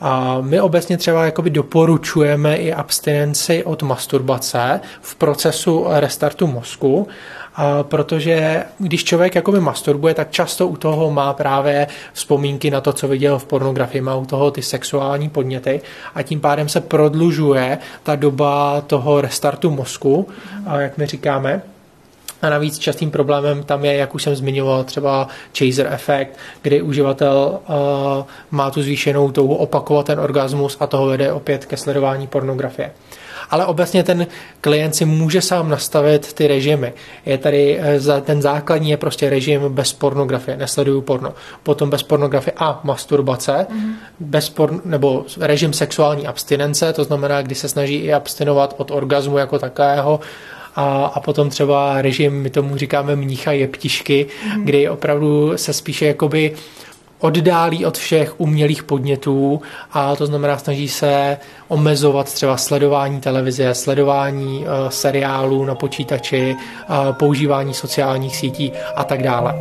A 0.00 0.40
my 0.40 0.60
obecně 0.60 0.96
třeba 0.96 1.24
jakoby 1.24 1.50
doporučujeme 1.50 2.56
i 2.56 2.72
abstinenci 2.72 3.64
od 3.64 3.82
masturbace 3.82 4.80
v 5.00 5.14
procesu 5.14 5.86
restartu 5.88 6.46
mozku, 6.46 7.08
protože 7.82 8.64
když 8.78 9.04
člověk 9.04 9.34
jakoby 9.34 9.60
masturbuje, 9.60 10.14
tak 10.14 10.30
často 10.30 10.68
u 10.68 10.76
toho 10.76 11.10
má 11.10 11.32
právě 11.32 11.86
vzpomínky 12.12 12.70
na 12.70 12.80
to, 12.80 12.92
co 12.92 13.08
viděl 13.08 13.38
v 13.38 13.44
pornografii, 13.44 14.00
má 14.00 14.14
u 14.14 14.26
toho 14.26 14.50
ty 14.50 14.62
sexuální 14.62 15.28
podněty 15.28 15.80
a 16.14 16.22
tím 16.22 16.40
pádem 16.40 16.68
se 16.68 16.80
prodlužuje 16.80 17.78
ta 18.02 18.16
doba 18.16 18.80
toho 18.80 19.20
restartu 19.20 19.70
mozku, 19.70 20.28
jak 20.78 20.98
my 20.98 21.06
říkáme. 21.06 21.62
A 22.42 22.50
navíc 22.50 22.78
častým 22.78 23.10
problémem 23.10 23.62
tam 23.62 23.84
je, 23.84 23.94
jak 23.94 24.14
už 24.14 24.22
jsem 24.22 24.36
zmiňoval, 24.36 24.84
třeba 24.84 25.28
chaser 25.58 25.88
efekt, 25.90 26.38
kdy 26.62 26.82
uživatel 26.82 27.58
uh, 27.68 27.76
má 28.50 28.70
tu 28.70 28.82
zvýšenou 28.82 29.30
touhu 29.30 29.54
opakovat 29.54 30.06
ten 30.06 30.20
orgasmus 30.20 30.76
a 30.80 30.86
toho 30.86 31.06
vede 31.06 31.32
opět 31.32 31.66
ke 31.66 31.76
sledování 31.76 32.26
pornografie 32.26 32.90
ale 33.54 33.66
obecně 33.66 34.02
ten 34.02 34.26
klient 34.60 34.96
si 34.96 35.04
může 35.04 35.40
sám 35.40 35.68
nastavit 35.68 36.32
ty 36.32 36.46
režimy. 36.46 36.92
Je 37.26 37.38
tady 37.38 37.78
eh, 37.80 38.20
ten 38.20 38.42
základní 38.42 38.90
je 38.90 38.96
prostě 38.96 39.30
režim 39.30 39.62
bez 39.68 39.92
pornografie, 39.92 40.56
nesleduju 40.56 41.00
porno. 41.00 41.34
Potom 41.62 41.90
bez 41.90 42.02
pornografie 42.02 42.54
a 42.56 42.80
masturbace, 42.84 43.52
mm-hmm. 43.70 43.92
bez 44.20 44.50
porn, 44.50 44.80
nebo 44.84 45.24
režim 45.40 45.72
sexuální 45.72 46.26
abstinence, 46.26 46.92
to 46.92 47.04
znamená, 47.04 47.42
kdy 47.42 47.54
se 47.54 47.68
snaží 47.68 47.94
i 47.94 48.12
abstinovat 48.12 48.74
od 48.76 48.90
orgazmu 48.90 49.38
jako 49.38 49.58
takého, 49.58 50.20
a, 50.76 51.04
a 51.14 51.20
potom 51.20 51.50
třeba 51.50 52.02
režim, 52.02 52.42
my 52.42 52.50
tomu 52.50 52.76
říkáme 52.76 53.16
mnícha 53.16 53.52
jeptišky, 53.52 54.26
mm. 54.56 54.64
kdy 54.64 54.88
opravdu 54.88 55.52
se 55.56 55.72
spíše 55.72 56.06
jakoby 56.06 56.52
oddálí 57.24 57.86
od 57.86 57.98
všech 57.98 58.40
umělých 58.40 58.82
podnětů 58.82 59.62
a 59.92 60.16
to 60.16 60.26
znamená 60.26 60.58
snaží 60.58 60.88
se 60.88 61.38
omezovat 61.68 62.32
třeba 62.32 62.56
sledování 62.56 63.20
televize, 63.20 63.74
sledování 63.74 64.58
uh, 64.58 64.88
seriálů 64.88 65.64
na 65.64 65.74
počítači, 65.74 66.56
uh, 66.56 67.12
používání 67.12 67.74
sociálních 67.74 68.36
sítí 68.36 68.72
a 68.96 69.04
tak 69.04 69.22
dále. 69.22 69.58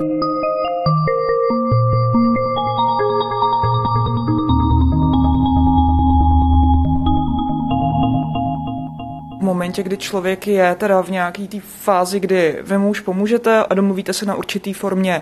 momentě, 9.54 9.84
kdy 9.84 9.98
člověk 9.98 10.48
je 10.48 10.76
teda 10.76 11.02
v 11.02 11.10
nějaký 11.10 11.48
té 11.48 11.60
fázi, 11.60 12.20
kdy 12.20 12.58
vy 12.62 12.78
mu 12.78 12.90
už 12.90 13.00
pomůžete 13.00 13.64
a 13.64 13.74
domluvíte 13.74 14.14
se 14.14 14.26
na 14.26 14.36
určitý 14.36 14.74
formě 14.74 15.22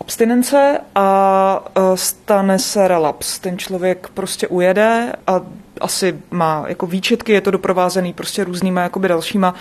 abstinence 0.00 0.80
a 0.94 1.64
e, 1.76 1.96
stane 1.96 2.58
se 2.58 2.88
relaps. 2.88 3.38
Ten 3.38 3.58
člověk 3.58 4.08
prostě 4.14 4.48
ujede 4.48 5.12
a 5.26 5.40
asi 5.80 6.18
má 6.30 6.64
jako 6.68 6.86
výčetky, 6.86 7.32
je 7.32 7.40
to 7.40 7.50
doprovázený 7.50 8.12
prostě 8.12 8.44
různýma 8.44 8.80
jakoby 8.80 9.08
dalšíma 9.08 9.54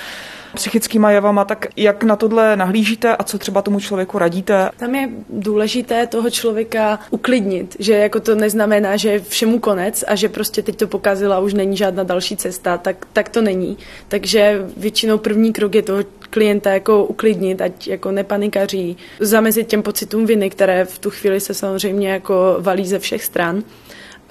psychickýma 0.56 1.12
jevama, 1.12 1.46
tak 1.46 1.66
jak 1.76 2.04
na 2.04 2.16
tohle 2.16 2.56
nahlížíte 2.56 3.16
a 3.16 3.24
co 3.24 3.38
třeba 3.38 3.62
tomu 3.62 3.80
člověku 3.80 4.18
radíte? 4.18 4.70
Tam 4.78 4.96
je 4.96 5.10
důležité 5.30 6.08
toho 6.08 6.30
člověka 6.30 7.00
uklidnit, 7.10 7.76
že 7.80 7.94
jako 7.94 8.20
to 8.20 8.36
neznamená, 8.36 8.98
že 8.98 9.10
je 9.10 9.20
všemu 9.20 9.60
konec 9.60 10.04
a 10.08 10.16
že 10.16 10.30
prostě 10.30 10.62
teď 10.62 10.76
to 10.76 10.88
pokazila 10.88 11.40
už 11.40 11.54
není 11.54 11.78
žádná 11.78 12.04
další 12.04 12.38
cesta, 12.38 12.78
tak, 12.78 13.08
tak 13.14 13.30
to 13.30 13.42
není. 13.42 13.78
Takže 14.08 14.66
většinou 14.78 15.18
první 15.18 15.54
krok 15.54 15.76
je 15.76 15.82
toho 15.82 16.04
klienta 16.30 16.74
jako 16.74 17.06
uklidnit, 17.06 17.62
ať 17.62 17.88
jako 17.88 18.12
nepanikaří, 18.12 18.98
zamezit 19.20 19.68
těm 19.68 19.84
pocitům 19.84 20.26
viny, 20.26 20.50
které 20.50 20.86
v 20.86 21.00
tu 21.00 21.10
chvíli 21.10 21.40
se 21.40 21.54
samozřejmě 21.54 22.10
jako 22.10 22.58
valí 22.60 22.88
ze 22.88 23.00
všech 23.00 23.24
stran 23.24 23.64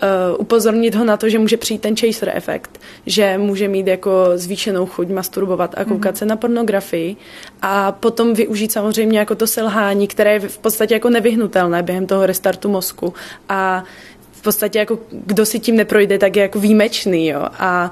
uh, 0.03 0.41
upozornit 0.41 0.95
ho 0.95 1.05
na 1.05 1.17
to, 1.17 1.29
že 1.29 1.39
může 1.39 1.57
přijít 1.57 1.83
ten 1.83 1.97
chaser 1.97 2.33
efekt, 2.35 2.81
že 3.07 3.39
může 3.39 3.69
mít 3.69 3.87
jako 3.87 4.11
zvýšenou 4.35 4.87
chuť 4.87 5.09
masturbovat 5.09 5.75
a 5.77 5.85
koukat 5.85 6.15
mm-hmm. 6.15 6.19
se 6.19 6.27
na 6.27 6.37
pornografii 6.37 7.17
a 7.63 7.93
potom 7.93 8.35
využít 8.35 8.73
samozřejmě 8.73 9.19
jako 9.19 9.35
to 9.35 9.47
selhání, 9.47 10.07
které 10.07 10.33
je 10.33 10.41
v 10.41 10.59
podstatě 10.59 10.95
jako 10.95 11.11
nevyhnutelné 11.11 11.83
během 11.83 12.07
toho 12.07 12.27
restartu 12.27 12.69
mozku 12.69 13.15
a 13.49 13.85
v 14.33 14.43
podstatě 14.43 14.79
jako 14.79 14.99
kdo 15.11 15.47
si 15.47 15.61
tím 15.61 15.77
neprojde, 15.77 16.19
tak 16.19 16.37
je 16.37 16.43
jako 16.43 16.61
výjimečný, 16.61 17.27
jo. 17.27 17.47
A 17.59 17.91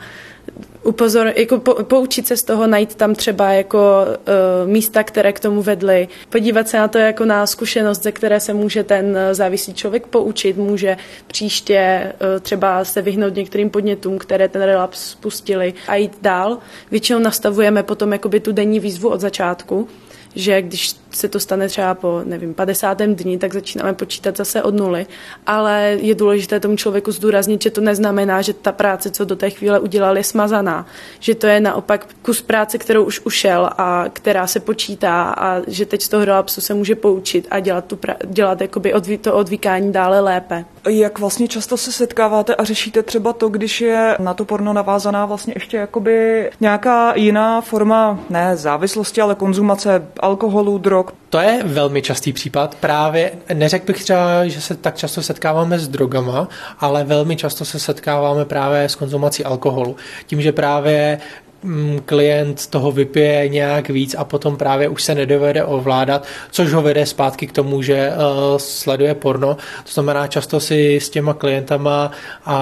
upozor, 0.84 1.32
jako 1.37 1.58
po, 1.58 1.75
poučit 1.75 2.26
se 2.26 2.37
z 2.37 2.42
toho, 2.42 2.66
najít 2.66 2.94
tam 2.94 3.14
třeba 3.14 3.52
jako 3.52 4.06
uh, 4.06 4.70
místa, 4.70 5.02
které 5.02 5.32
k 5.32 5.40
tomu 5.40 5.62
vedly, 5.62 6.08
podívat 6.28 6.68
se 6.68 6.78
na 6.78 6.88
to 6.88 6.99
jako 6.99 7.25
na 7.25 7.46
zkušenost, 7.46 8.02
ze 8.02 8.12
které 8.12 8.40
se 8.40 8.54
může 8.54 8.84
ten 8.84 9.16
e, 9.16 9.34
závislý 9.34 9.75
člověk 9.75 10.06
poučit, 10.06 10.56
může 10.56 10.96
příště 11.26 12.12
uh, 12.12 12.40
třeba 12.40 12.84
se 12.84 13.02
vyhnout 13.02 13.34
některým 13.34 13.70
podnětům, 13.70 14.18
které 14.18 14.49
ten 14.49 14.62
relaps 14.62 15.11
spustili 15.11 15.75
a 15.88 15.94
jít 15.94 16.18
dál. 16.23 16.58
Většinou 16.90 17.18
nastavujeme 17.18 17.82
potom 17.82 18.12
jakoby 18.12 18.40
tu 18.40 18.52
denní 18.52 18.80
výzvu 18.80 19.08
od 19.08 19.20
začátku, 19.20 19.88
že 20.34 20.62
když 20.62 20.94
se 21.16 21.28
to 21.28 21.40
stane 21.40 21.68
třeba 21.68 21.94
po, 21.94 22.21
nevím, 22.25 22.54
50. 22.54 23.02
dní, 23.02 23.38
tak 23.38 23.54
začínáme 23.54 23.94
počítat 23.94 24.37
zase 24.37 24.62
od 24.62 24.75
nuly, 24.75 25.06
ale 25.47 25.97
je 26.00 26.14
důležité 26.14 26.61
tomu 26.61 26.76
člověku 26.76 27.12
zdůraznit, 27.12 27.62
že 27.62 27.71
to 27.71 27.80
neznamená, 27.80 28.42
že 28.42 28.52
ta 28.52 28.73
práce, 28.73 29.11
co 29.11 29.25
do 29.25 29.37
té 29.37 29.50
chvíle 29.50 29.80
udělal, 29.80 30.16
je 30.16 30.25
smazaná, 30.25 30.87
že 31.21 31.35
to 31.35 31.47
je 31.47 31.61
naopak 31.61 32.06
kus 32.23 32.42
práce, 32.42 32.78
kterou 32.78 33.04
už 33.04 33.21
ušel 33.25 33.71
a 33.78 34.04
která 34.12 34.47
se 34.47 34.61
počítá 34.61 35.23
a 35.23 35.61
že 35.66 35.87
teď 35.87 36.02
z 36.02 36.09
toho 36.09 36.25
relapsu 36.25 36.61
se 36.61 36.75
může 36.75 36.94
poučit 36.94 37.47
a 37.50 37.61
dělat, 37.61 37.85
tu 37.85 37.97
pra- 37.97 38.16
dělat 38.25 38.61
jakoby 38.61 38.94
odví- 38.94 39.18
to 39.18 39.35
odvykání 39.35 39.92
dále 39.92 40.21
lépe. 40.21 40.64
Jak 40.88 41.18
vlastně 41.18 41.49
často 41.49 41.76
se 41.76 41.92
setkáváte 41.92 42.54
a 42.54 42.64
řešíte 42.64 43.02
třeba 43.02 43.33
to, 43.33 43.49
když 43.49 43.80
je 43.80 44.16
na 44.21 44.35
to 44.35 44.44
porno 44.44 44.73
navázaná 44.73 45.26
vlastně 45.26 45.54
ještě 45.56 45.76
jakoby 45.76 46.50
nějaká 46.61 47.14
jiná 47.16 47.61
forma, 47.61 48.18
ne 48.30 48.56
závislosti, 48.56 49.21
ale 49.21 49.35
konzumace 49.35 50.06
alkoholu, 50.21 50.78
drog, 50.78 51.03
to 51.30 51.40
je 51.40 51.62
velmi 51.64 52.02
častý 52.02 52.32
případ. 52.32 52.75
Právě 52.80 53.32
neřekl 53.54 53.87
bych 53.87 54.04
třeba, 54.04 54.46
že 54.46 54.61
se 54.61 54.75
tak 54.75 54.96
často 54.96 55.23
setkáváme 55.23 55.78
s 55.78 55.88
drogama, 55.88 56.49
ale 56.78 57.04
velmi 57.04 57.37
často 57.37 57.64
se 57.64 57.78
setkáváme 57.78 58.44
právě 58.44 58.82
s 58.84 58.94
konzumací 58.94 59.44
alkoholu. 59.44 59.96
Tím, 60.26 60.42
že 60.42 60.52
právě 60.52 61.18
mm, 61.62 62.00
klient 62.04 62.66
toho 62.66 62.92
vypije 62.92 63.49
nějak 63.49 63.88
víc 63.88 64.14
a 64.14 64.25
potom 64.25 64.56
právě 64.56 64.88
už 64.88 65.02
se 65.02 65.14
nedovede 65.14 65.64
ovládat, 65.64 66.26
což 66.50 66.73
ho 66.73 66.82
vede 66.82 67.06
zpátky 67.06 67.46
k 67.46 67.52
tomu, 67.52 67.82
že 67.82 68.11
uh, 68.11 68.58
sleduje 68.58 69.14
porno. 69.14 69.54
To 69.84 69.92
znamená, 69.92 70.26
často 70.26 70.61
si 70.61 70.96
s 70.96 71.11
těma 71.11 71.34
klientama 71.34 72.11
uh, 72.46 72.52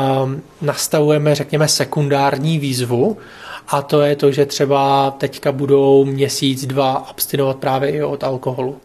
nastavujeme, 0.61 1.35
řekněme, 1.35 1.69
sekundární 1.69 2.59
výzvu, 2.59 3.17
a 3.73 3.83
to 3.83 4.01
je 4.01 4.17
to, 4.17 4.33
že 4.33 4.47
třeba 4.47 5.11
teďka 5.11 5.53
budou 5.53 6.05
měsíc, 6.05 6.67
dva 6.67 6.93
abstinovat 6.93 7.57
právě 7.57 7.91
i 7.91 8.03
od 8.03 8.25
alkoholu. 8.25 8.77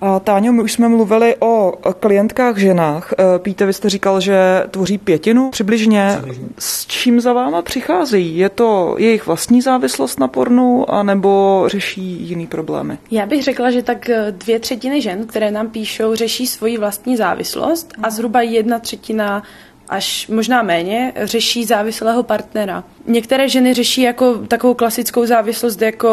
A 0.00 0.20
Táňo, 0.20 0.52
my 0.52 0.62
už 0.62 0.72
jsme 0.72 0.88
mluvili 0.88 1.36
o 1.40 1.72
klientkách 2.00 2.56
ženách. 2.56 3.12
E, 3.12 3.38
Píte, 3.38 3.66
vy 3.66 3.72
jste 3.72 3.88
říkal, 3.90 4.20
že 4.20 4.64
tvoří 4.70 4.98
pětinu 4.98 5.50
přibližně. 5.50 6.14
přibližně. 6.16 6.46
S 6.58 6.86
čím 6.86 7.20
za 7.20 7.32
váma 7.32 7.62
přicházejí? 7.62 8.38
Je 8.38 8.48
to 8.48 8.94
jejich 8.98 9.26
vlastní 9.26 9.62
závislost 9.62 10.20
na 10.20 10.28
pornu, 10.28 10.90
anebo 10.90 11.64
řeší 11.66 12.02
jiný 12.02 12.46
problémy? 12.46 12.98
Já 13.10 13.26
bych 13.26 13.42
řekla, 13.42 13.70
že 13.70 13.82
tak 13.82 14.10
dvě 14.30 14.60
třetiny 14.60 15.02
žen, 15.02 15.26
které 15.26 15.50
nám 15.50 15.68
píšou, 15.70 16.14
řeší 16.14 16.46
svoji 16.46 16.78
vlastní 16.78 17.16
závislost 17.16 17.92
a 18.02 18.10
zhruba 18.10 18.42
jedna 18.42 18.78
třetina 18.78 19.42
až 19.88 20.28
možná 20.28 20.62
méně 20.62 21.12
řeší 21.22 21.64
závislého 21.64 22.22
partnera. 22.22 22.84
Některé 23.06 23.48
ženy 23.48 23.74
řeší 23.74 24.02
jako 24.02 24.34
takovou 24.34 24.74
klasickou 24.74 25.26
závislost, 25.26 25.82
jako 25.82 26.08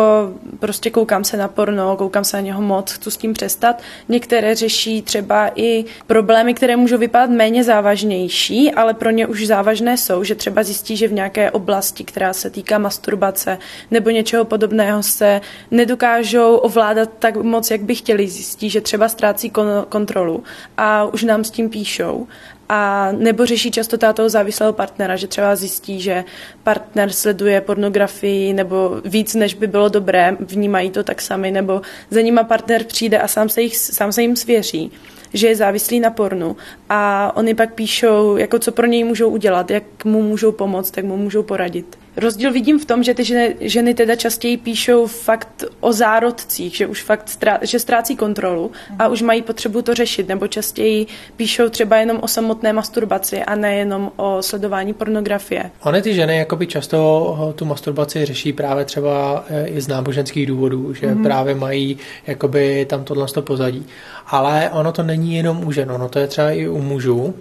prostě 0.59 0.89
koukám 0.89 1.23
se 1.23 1.37
na 1.37 1.47
porno, 1.47 1.97
koukám 1.97 2.23
se 2.23 2.37
na 2.37 2.41
něho 2.41 2.61
moc, 2.61 2.91
chci 2.91 3.11
s 3.11 3.17
tím 3.17 3.33
přestat. 3.33 3.81
Některé 4.09 4.55
řeší 4.55 5.01
třeba 5.01 5.49
i 5.55 5.85
problémy, 6.07 6.53
které 6.53 6.75
můžou 6.75 6.97
vypadat 6.97 7.29
méně 7.29 7.63
závažnější, 7.63 8.71
ale 8.71 8.93
pro 8.93 9.09
ně 9.09 9.27
už 9.27 9.47
závažné 9.47 9.97
jsou, 9.97 10.23
že 10.23 10.35
třeba 10.35 10.63
zjistí, 10.63 10.97
že 10.97 11.07
v 11.07 11.13
nějaké 11.13 11.51
oblasti, 11.51 12.03
která 12.03 12.33
se 12.33 12.49
týká 12.49 12.77
masturbace 12.77 13.57
nebo 13.91 14.09
něčeho 14.09 14.45
podobného, 14.45 15.03
se 15.03 15.41
nedokážou 15.71 16.55
ovládat 16.55 17.09
tak 17.19 17.35
moc, 17.35 17.71
jak 17.71 17.81
by 17.81 17.95
chtěli. 17.95 18.27
Zjistí, 18.27 18.69
že 18.69 18.81
třeba 18.81 19.09
ztrácí 19.09 19.51
kontrolu 19.89 20.43
a 20.77 21.03
už 21.05 21.23
nám 21.23 21.43
s 21.43 21.51
tím 21.51 21.69
píšou 21.69 22.27
a 22.69 23.11
nebo 23.11 23.45
řeší 23.45 23.71
často 23.71 24.13
toho 24.13 24.29
závislého 24.29 24.73
partnera, 24.73 25.15
že 25.15 25.27
třeba 25.27 25.55
zjistí, 25.55 26.01
že 26.01 26.23
partner 26.63 27.11
sleduje 27.11 27.61
pornografii 27.61 28.53
nebo 28.53 29.01
víc, 29.05 29.35
než 29.35 29.53
by 29.53 29.67
bylo 29.67 29.89
dobré, 29.89 30.37
vnímají 30.39 30.91
to 30.91 31.03
tak 31.03 31.21
sami, 31.21 31.51
nebo 31.51 31.81
za 32.09 32.21
nima 32.21 32.43
partner 32.43 32.83
přijde 32.83 33.19
a 33.19 33.27
sám 33.27 33.49
se, 33.49 33.61
jich, 33.61 33.77
sám 33.77 34.11
se 34.11 34.21
jim 34.21 34.35
svěří 34.35 34.91
že 35.33 35.47
je 35.47 35.55
závislý 35.55 35.99
na 35.99 36.09
pornu 36.09 36.57
a 36.89 37.31
oni 37.35 37.55
pak 37.55 37.73
píšou, 37.73 38.37
jako 38.37 38.59
co 38.59 38.71
pro 38.71 38.85
něj 38.85 39.03
můžou 39.03 39.29
udělat, 39.29 39.71
jak 39.71 40.05
mu 40.05 40.21
můžou 40.21 40.51
pomoct, 40.51 40.97
jak 40.97 41.05
mu 41.05 41.17
můžou 41.17 41.43
poradit. 41.43 42.02
Rozdíl 42.17 42.51
vidím 42.51 42.79
v 42.79 42.85
tom, 42.85 43.03
že 43.03 43.13
ty 43.13 43.23
ženy, 43.23 43.55
ženy 43.59 43.93
teda 43.93 44.15
častěji 44.15 44.57
píšou 44.57 45.07
fakt 45.07 45.63
o 45.79 45.93
zárodcích, 45.93 46.75
že 46.75 46.87
už 46.87 47.03
fakt 47.03 47.29
strá, 47.29 47.59
že 47.61 47.79
ztrácí 47.79 48.15
kontrolu 48.15 48.71
a 48.99 49.07
už 49.07 49.21
mají 49.21 49.41
potřebu 49.41 49.81
to 49.81 49.93
řešit, 49.93 50.27
nebo 50.27 50.47
častěji 50.47 51.07
píšou 51.35 51.69
třeba 51.69 51.97
jenom 51.97 52.19
o 52.21 52.27
samotné 52.27 52.73
masturbaci 52.73 53.43
a 53.43 53.55
nejenom 53.55 54.11
o 54.15 54.37
sledování 54.41 54.93
pornografie. 54.93 55.71
Ony 55.83 56.01
ty 56.01 56.13
ženy 56.13 56.37
jakoby 56.37 56.67
často 56.67 57.53
tu 57.55 57.65
masturbaci 57.65 58.25
řeší 58.25 58.53
právě 58.53 58.85
třeba 58.85 59.45
eh, 59.47 59.67
i 59.67 59.81
z 59.81 59.87
náboženských 59.87 60.47
důvodů, 60.47 60.93
že 60.93 61.07
mm-hmm. 61.07 61.23
právě 61.23 61.55
mají 61.55 61.97
jakoby 62.27 62.85
tam 62.89 63.03
tohle 63.03 63.27
pozadí. 63.41 63.85
Ale 64.27 64.69
ono 64.73 64.91
to 64.91 65.03
není 65.03 65.35
jenom 65.35 65.67
u 65.67 65.71
žen, 65.71 65.91
ono 65.91 66.09
to 66.09 66.19
je 66.19 66.27
třeba 66.27 66.51
i 66.51 66.67
u 66.67 66.81
mužů. 66.81 67.33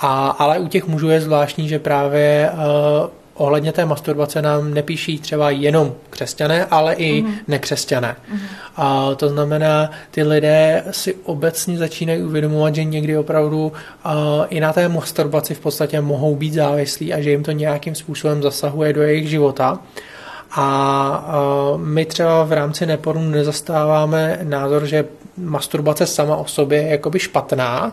A, 0.00 0.28
ale 0.28 0.58
u 0.58 0.68
těch 0.68 0.86
mužů 0.86 1.08
je 1.08 1.20
zvláštní, 1.20 1.68
že 1.68 1.78
právě 1.78 2.50
uh, 2.52 3.19
ohledně 3.34 3.72
té 3.72 3.84
masturbace 3.84 4.42
nám 4.42 4.74
nepíší 4.74 5.18
třeba 5.18 5.50
jenom 5.50 5.94
křesťané, 6.10 6.64
ale 6.64 6.94
i 6.94 7.22
mm. 7.22 7.34
nekřesťané. 7.48 8.16
Mm. 8.32 8.38
A 8.76 9.14
to 9.14 9.28
znamená, 9.28 9.90
ty 10.10 10.22
lidé 10.22 10.84
si 10.90 11.14
obecně 11.14 11.78
začínají 11.78 12.22
uvědomovat, 12.22 12.74
že 12.74 12.84
někdy 12.84 13.18
opravdu 13.18 13.66
uh, 13.66 14.12
i 14.48 14.60
na 14.60 14.72
té 14.72 14.88
masturbaci 14.88 15.54
v 15.54 15.60
podstatě 15.60 16.00
mohou 16.00 16.36
být 16.36 16.52
závislí 16.54 17.14
a 17.14 17.20
že 17.20 17.30
jim 17.30 17.42
to 17.42 17.52
nějakým 17.52 17.94
způsobem 17.94 18.42
zasahuje 18.42 18.92
do 18.92 19.02
jejich 19.02 19.28
života. 19.28 19.78
A 20.50 21.32
uh, 21.72 21.80
my 21.80 22.04
třeba 22.04 22.44
v 22.44 22.52
rámci 22.52 22.86
nepornu 22.86 23.30
nezastáváme 23.30 24.38
názor, 24.42 24.86
že 24.86 25.04
masturbace 25.36 26.06
sama 26.06 26.36
o 26.36 26.46
sobě 26.46 26.82
je 26.82 26.88
jakoby 26.88 27.18
špatná, 27.18 27.92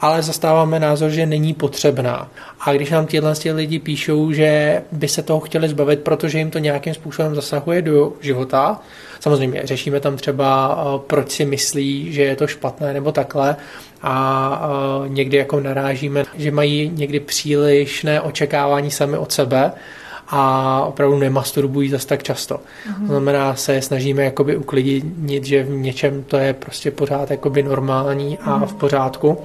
ale 0.00 0.22
zastáváme 0.22 0.80
názor, 0.80 1.10
že 1.10 1.26
není 1.26 1.54
potřebná. 1.54 2.28
A 2.60 2.72
když 2.72 2.90
nám 2.90 3.06
tyhle 3.06 3.34
lidi 3.54 3.78
píšou, 3.78 4.32
že 4.32 4.82
by 4.92 5.08
se 5.08 5.22
toho 5.22 5.40
chtěli 5.40 5.68
zbavit, 5.68 6.00
protože 6.00 6.38
jim 6.38 6.50
to 6.50 6.58
nějakým 6.58 6.94
způsobem 6.94 7.34
zasahuje 7.34 7.82
do 7.82 8.12
života, 8.20 8.80
samozřejmě 9.20 9.60
řešíme 9.64 10.00
tam 10.00 10.16
třeba, 10.16 10.78
eh, 10.78 11.00
proč 11.06 11.30
si 11.30 11.44
myslí, 11.44 12.12
že 12.12 12.22
je 12.22 12.36
to 12.36 12.46
špatné 12.46 12.92
nebo 12.92 13.12
takhle, 13.12 13.56
a 14.02 14.68
eh, 15.04 15.08
někdy 15.08 15.36
jako 15.36 15.60
narážíme, 15.60 16.24
že 16.36 16.50
mají 16.50 16.90
někdy 16.94 17.20
přílišné 17.20 18.20
očekávání 18.20 18.90
sami 18.90 19.18
od 19.18 19.32
sebe, 19.32 19.72
a 20.28 20.80
opravdu 20.86 21.18
nemasturbují 21.18 21.90
zase 21.90 22.06
tak 22.06 22.22
často. 22.22 22.54
Mm-hmm. 22.54 23.00
To 23.00 23.06
znamená, 23.06 23.54
se 23.54 23.82
snažíme 23.82 24.24
jakoby 24.24 24.56
uklidnit, 24.56 25.44
že 25.44 25.62
v 25.62 25.70
něčem 25.70 26.24
to 26.24 26.36
je 26.36 26.52
prostě 26.52 26.90
pořád 26.90 27.30
jakoby 27.30 27.62
normální 27.62 28.38
a 28.38 28.58
mm-hmm. 28.58 28.66
v 28.66 28.74
pořádku 28.74 29.38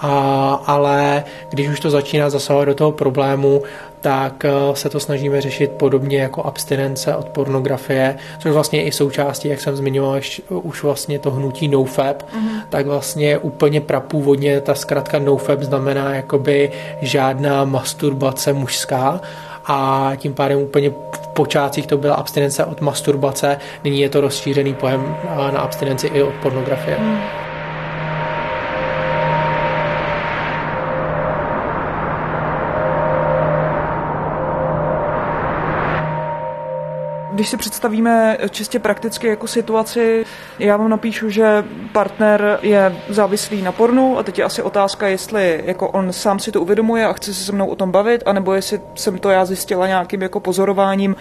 a, 0.00 0.62
ale 0.66 1.24
když 1.50 1.68
už 1.68 1.80
to 1.80 1.90
začíná 1.90 2.30
zasahovat 2.30 2.64
do 2.64 2.74
toho 2.74 2.92
problému, 2.92 3.62
tak 4.00 4.44
eh, 4.44 4.50
se 4.74 4.88
to 4.88 5.00
snažíme 5.00 5.40
řešit 5.40 5.70
podobně 5.70 6.18
jako 6.18 6.42
abstinence 6.42 7.16
od 7.16 7.28
pornografie, 7.28 8.18
což 8.38 8.52
vlastně 8.52 8.84
i 8.84 8.92
součástí, 8.92 9.48
jak 9.48 9.60
jsem 9.60 9.76
zmiňoval, 9.76 10.20
už 10.48 10.82
vlastně 10.82 11.18
to 11.18 11.30
hnutí 11.30 11.68
nofap, 11.68 12.22
mm-hmm. 12.22 12.62
tak 12.68 12.86
vlastně 12.86 13.38
úplně 13.38 13.80
prapůvodně 13.80 14.60
ta 14.60 14.74
zkratka 14.74 15.18
nofap 15.18 15.62
znamená 15.62 16.14
jakoby 16.14 16.72
žádná 17.00 17.64
masturbace 17.64 18.52
mužská, 18.52 19.20
a 19.66 20.12
tím 20.16 20.34
pádem 20.34 20.58
úplně 20.58 20.90
v 21.22 21.28
počátcích 21.28 21.86
to 21.86 21.98
byla 21.98 22.14
abstinence 22.14 22.64
od 22.64 22.80
masturbace, 22.80 23.58
nyní 23.84 24.00
je 24.00 24.08
to 24.08 24.20
rozšířený 24.20 24.74
pojem 24.74 25.16
eh, 25.22 25.52
na 25.52 25.60
abstinenci 25.60 26.06
i 26.06 26.22
od 26.22 26.34
pornografie. 26.34 26.98
Mm. 26.98 27.49
Když 37.40 37.48
si 37.48 37.56
představíme 37.56 38.38
čistě 38.50 38.78
prakticky 38.78 39.26
jako 39.26 39.46
situaci, 39.46 40.24
já 40.58 40.76
vám 40.76 40.90
napíšu, 40.90 41.30
že 41.30 41.64
partner 41.92 42.58
je 42.62 43.02
závislý 43.08 43.62
na 43.62 43.72
pornu 43.72 44.18
a 44.18 44.22
teď 44.22 44.38
je 44.38 44.44
asi 44.44 44.62
otázka, 44.62 45.08
jestli 45.08 45.62
jako 45.66 45.88
on 45.88 46.12
sám 46.12 46.38
si 46.38 46.52
to 46.52 46.60
uvědomuje 46.60 47.06
a 47.06 47.12
chce 47.12 47.34
se 47.34 47.44
se 47.44 47.52
mnou 47.52 47.66
o 47.66 47.76
tom 47.76 47.90
bavit, 47.90 48.22
anebo 48.26 48.54
jestli 48.54 48.80
jsem 48.94 49.18
to 49.18 49.30
já 49.30 49.44
zjistila 49.44 49.86
nějakým 49.86 50.22
jako 50.22 50.40
pozorováním 50.40 51.16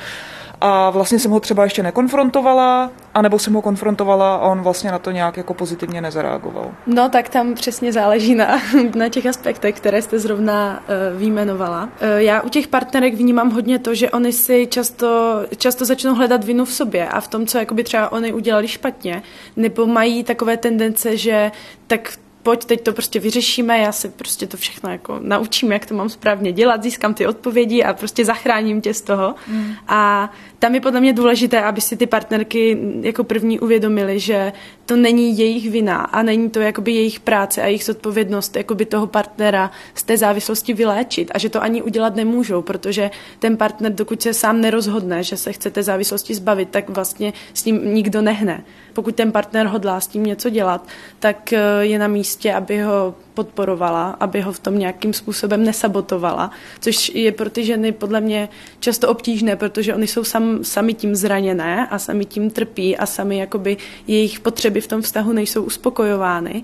a 0.61 0.89
vlastně 0.89 1.19
jsem 1.19 1.31
ho 1.31 1.39
třeba 1.39 1.63
ještě 1.63 1.83
nekonfrontovala, 1.83 2.91
anebo 3.13 3.39
jsem 3.39 3.53
ho 3.53 3.61
konfrontovala 3.61 4.35
a 4.35 4.39
on 4.39 4.61
vlastně 4.61 4.91
na 4.91 4.99
to 4.99 5.11
nějak 5.11 5.37
jako 5.37 5.53
pozitivně 5.53 6.01
nezareagoval. 6.01 6.71
No 6.87 7.09
tak 7.09 7.29
tam 7.29 7.53
přesně 7.53 7.93
záleží 7.93 8.35
na, 8.35 8.61
na 8.95 9.09
těch 9.09 9.25
aspektech, 9.25 9.75
které 9.75 10.01
jste 10.01 10.19
zrovna 10.19 10.83
uh, 11.13 11.19
výjmenovala. 11.19 11.83
Uh, 11.83 11.89
já 12.17 12.41
u 12.41 12.49
těch 12.49 12.67
partnerek 12.67 13.13
vnímám 13.13 13.51
hodně 13.51 13.79
to, 13.79 13.95
že 13.95 14.11
oni 14.11 14.33
si 14.33 14.67
často, 14.67 15.39
často 15.57 15.85
začnou 15.85 16.15
hledat 16.15 16.43
vinu 16.43 16.65
v 16.65 16.73
sobě 16.73 17.07
a 17.07 17.21
v 17.21 17.27
tom, 17.27 17.47
co 17.47 17.57
jakoby 17.57 17.83
třeba 17.83 18.11
oni 18.11 18.33
udělali 18.33 18.67
špatně, 18.67 19.23
nebo 19.55 19.85
mají 19.85 20.23
takové 20.23 20.57
tendence, 20.57 21.17
že 21.17 21.51
tak 21.87 22.13
pojď, 22.43 22.65
teď 22.65 22.83
to 22.83 22.93
prostě 22.93 23.19
vyřešíme, 23.19 23.79
já 23.79 23.91
se 23.91 24.09
prostě 24.09 24.47
to 24.47 24.57
všechno 24.57 24.91
jako 24.91 25.19
naučím, 25.21 25.71
jak 25.71 25.85
to 25.85 25.95
mám 25.95 26.09
správně 26.09 26.51
dělat, 26.51 26.83
získám 26.83 27.13
ty 27.13 27.27
odpovědi 27.27 27.83
a 27.83 27.93
prostě 27.93 28.25
zachráním 28.25 28.81
tě 28.81 28.93
z 28.93 29.01
toho. 29.01 29.35
Mm. 29.47 29.73
A 29.87 30.31
tam 30.59 30.75
je 30.75 30.81
podle 30.81 30.99
mě 30.99 31.13
důležité, 31.13 31.61
aby 31.61 31.81
si 31.81 31.97
ty 31.97 32.07
partnerky 32.07 32.77
jako 33.01 33.23
první 33.23 33.59
uvědomili, 33.59 34.19
že 34.19 34.53
to 34.85 34.95
není 34.95 35.37
jejich 35.39 35.71
vina 35.71 35.97
a 35.97 36.23
není 36.23 36.49
to 36.49 36.59
jakoby 36.59 36.91
jejich 36.91 37.19
práce 37.19 37.61
a 37.61 37.65
jejich 37.65 37.83
zodpovědnost 37.83 38.55
jakoby 38.55 38.85
toho 38.85 39.07
partnera 39.07 39.71
z 39.95 40.03
té 40.03 40.17
závislosti 40.17 40.73
vyléčit 40.73 41.31
a 41.33 41.37
že 41.37 41.49
to 41.49 41.63
ani 41.63 41.81
udělat 41.81 42.15
nemůžou, 42.15 42.61
protože 42.61 43.11
ten 43.39 43.57
partner, 43.57 43.93
dokud 43.93 44.21
se 44.21 44.33
sám 44.33 44.61
nerozhodne, 44.61 45.23
že 45.23 45.37
se 45.37 45.53
chce 45.53 45.71
té 45.71 45.83
závislosti 45.83 46.35
zbavit, 46.35 46.69
tak 46.69 46.89
vlastně 46.89 47.33
s 47.53 47.65
ním 47.65 47.93
nikdo 47.93 48.21
nehne. 48.21 48.63
Pokud 48.93 49.15
ten 49.15 49.31
partner 49.31 49.67
hodlá 49.67 49.99
s 49.99 50.07
tím 50.07 50.23
něco 50.23 50.49
dělat, 50.49 50.87
tak 51.19 51.53
eh, 51.53 51.61
je 51.81 51.99
na 51.99 52.07
místě, 52.07 52.53
aby 52.53 52.81
ho 52.81 53.15
podporovala, 53.39 54.09
aby 54.19 54.41
ho 54.41 54.51
v 54.51 54.59
tom 54.59 54.79
nějakým 54.79 55.13
způsobem 55.13 55.63
nesabotovala, 55.63 56.51
což 56.79 57.11
je 57.15 57.31
pro 57.31 57.49
ty 57.49 57.65
ženy 57.65 57.91
podle 57.91 58.21
mě 58.21 58.49
často 58.79 59.09
obtížné, 59.09 59.55
protože 59.55 59.95
oni 59.95 60.07
jsou 60.07 60.23
sam, 60.23 60.63
sami 60.63 60.93
tím 60.93 61.15
zraněné 61.15 61.87
a 61.87 61.99
sami 61.99 62.25
tím 62.25 62.49
trpí 62.51 62.97
a 62.97 63.05
sami 63.05 63.37
jakoby 63.37 63.77
jejich 64.07 64.39
potřeby 64.39 64.81
v 64.81 64.87
tom 64.87 65.01
vztahu 65.01 65.31
nejsou 65.31 65.63
uspokojovány. 65.63 66.63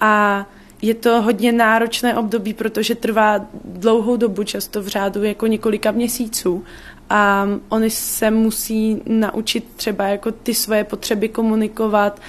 A 0.00 0.46
je 0.82 0.94
to 0.94 1.22
hodně 1.22 1.52
náročné 1.52 2.18
období, 2.18 2.54
protože 2.54 2.94
trvá 2.94 3.46
dlouhou 3.64 4.16
dobu, 4.16 4.42
často 4.42 4.82
v 4.82 4.88
řádu 4.88 5.22
jako 5.22 5.46
několika 5.46 5.90
měsíců 5.90 6.64
a 7.10 7.48
oni 7.68 7.90
se 7.90 8.30
musí 8.30 9.02
naučit 9.06 9.64
třeba 9.76 10.04
jako 10.04 10.32
ty 10.32 10.54
svoje 10.54 10.84
potřeby 10.84 11.28
komunikovat, 11.28 12.20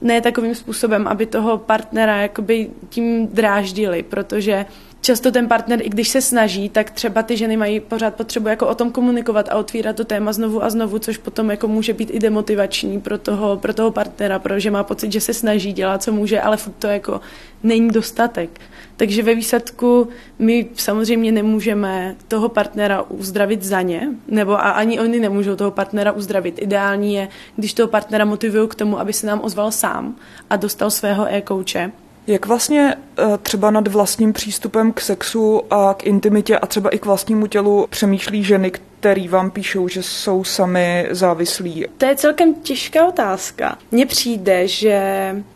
ne 0.00 0.20
takovým 0.20 0.54
způsobem, 0.54 1.08
aby 1.08 1.26
toho 1.26 1.58
partnera 1.58 2.22
jakoby 2.22 2.70
tím 2.88 3.26
dráždili, 3.28 4.02
protože 4.02 4.66
často 5.00 5.30
ten 5.30 5.48
partner, 5.48 5.80
i 5.82 5.88
když 5.88 6.08
se 6.08 6.20
snaží, 6.20 6.68
tak 6.68 6.90
třeba 6.90 7.22
ty 7.22 7.36
ženy 7.36 7.56
mají 7.56 7.80
pořád 7.80 8.14
potřebu 8.14 8.48
jako 8.48 8.68
o 8.68 8.74
tom 8.74 8.92
komunikovat 8.92 9.48
a 9.48 9.54
otvírat 9.54 9.96
to 9.96 10.04
téma 10.04 10.32
znovu 10.32 10.64
a 10.64 10.70
znovu, 10.70 10.98
což 10.98 11.16
potom 11.16 11.50
jako 11.50 11.68
může 11.68 11.92
být 11.92 12.10
i 12.12 12.18
demotivační 12.18 13.00
pro 13.00 13.18
toho, 13.18 13.56
pro 13.56 13.74
toho 13.74 13.90
partnera, 13.90 14.38
protože 14.38 14.70
má 14.70 14.84
pocit, 14.84 15.12
že 15.12 15.20
se 15.20 15.34
snaží 15.34 15.72
dělat, 15.72 16.02
co 16.02 16.12
může, 16.12 16.40
ale 16.40 16.56
to 16.78 16.86
jako 16.86 17.20
není 17.62 17.88
dostatek. 17.88 18.60
Takže 18.96 19.22
ve 19.22 19.34
výsledku 19.34 20.08
my 20.38 20.68
samozřejmě 20.74 21.32
nemůžeme 21.32 22.16
toho 22.28 22.48
partnera 22.48 23.02
uzdravit 23.02 23.62
za 23.62 23.82
ně, 23.82 24.08
nebo 24.28 24.52
a 24.52 24.70
ani 24.70 25.00
oni 25.00 25.20
nemůžou 25.20 25.56
toho 25.56 25.70
partnera 25.70 26.12
uzdravit. 26.12 26.62
Ideální 26.62 27.14
je, 27.14 27.28
když 27.56 27.74
toho 27.74 27.88
partnera 27.88 28.24
motivují 28.24 28.68
k 28.68 28.74
tomu, 28.74 29.00
aby 29.00 29.12
se 29.12 29.26
nám 29.26 29.40
ozval 29.40 29.72
sám 29.72 30.16
a 30.50 30.56
dostal 30.56 30.90
svého 30.90 31.26
e-kouče 31.34 31.92
Jak 32.30 32.46
vlastně 32.46 32.94
eh, 33.18 33.38
třeba 33.42 33.70
nad 33.70 33.88
vlastním 33.88 34.32
přístupem 34.32 34.92
k 34.92 35.00
sexu 35.00 35.62
a 35.70 35.94
k 35.94 36.06
intimitě 36.06 36.58
a 36.58 36.66
třeba 36.66 36.90
i 36.90 36.98
k 36.98 37.06
vlastnímu 37.06 37.46
tělu 37.46 37.86
přemýšlí 37.90 38.44
ženy, 38.44 38.70
který 38.70 39.28
vám 39.28 39.50
píšou, 39.50 39.88
že 39.88 40.02
jsou 40.02 40.44
sami 40.44 41.08
závislí? 41.10 41.86
To 41.98 42.06
je 42.06 42.16
celkem 42.16 42.54
těžká 42.54 43.06
otázka. 43.06 43.78
Mně 43.90 44.06
přijde, 44.06 44.68
že 44.68 45.02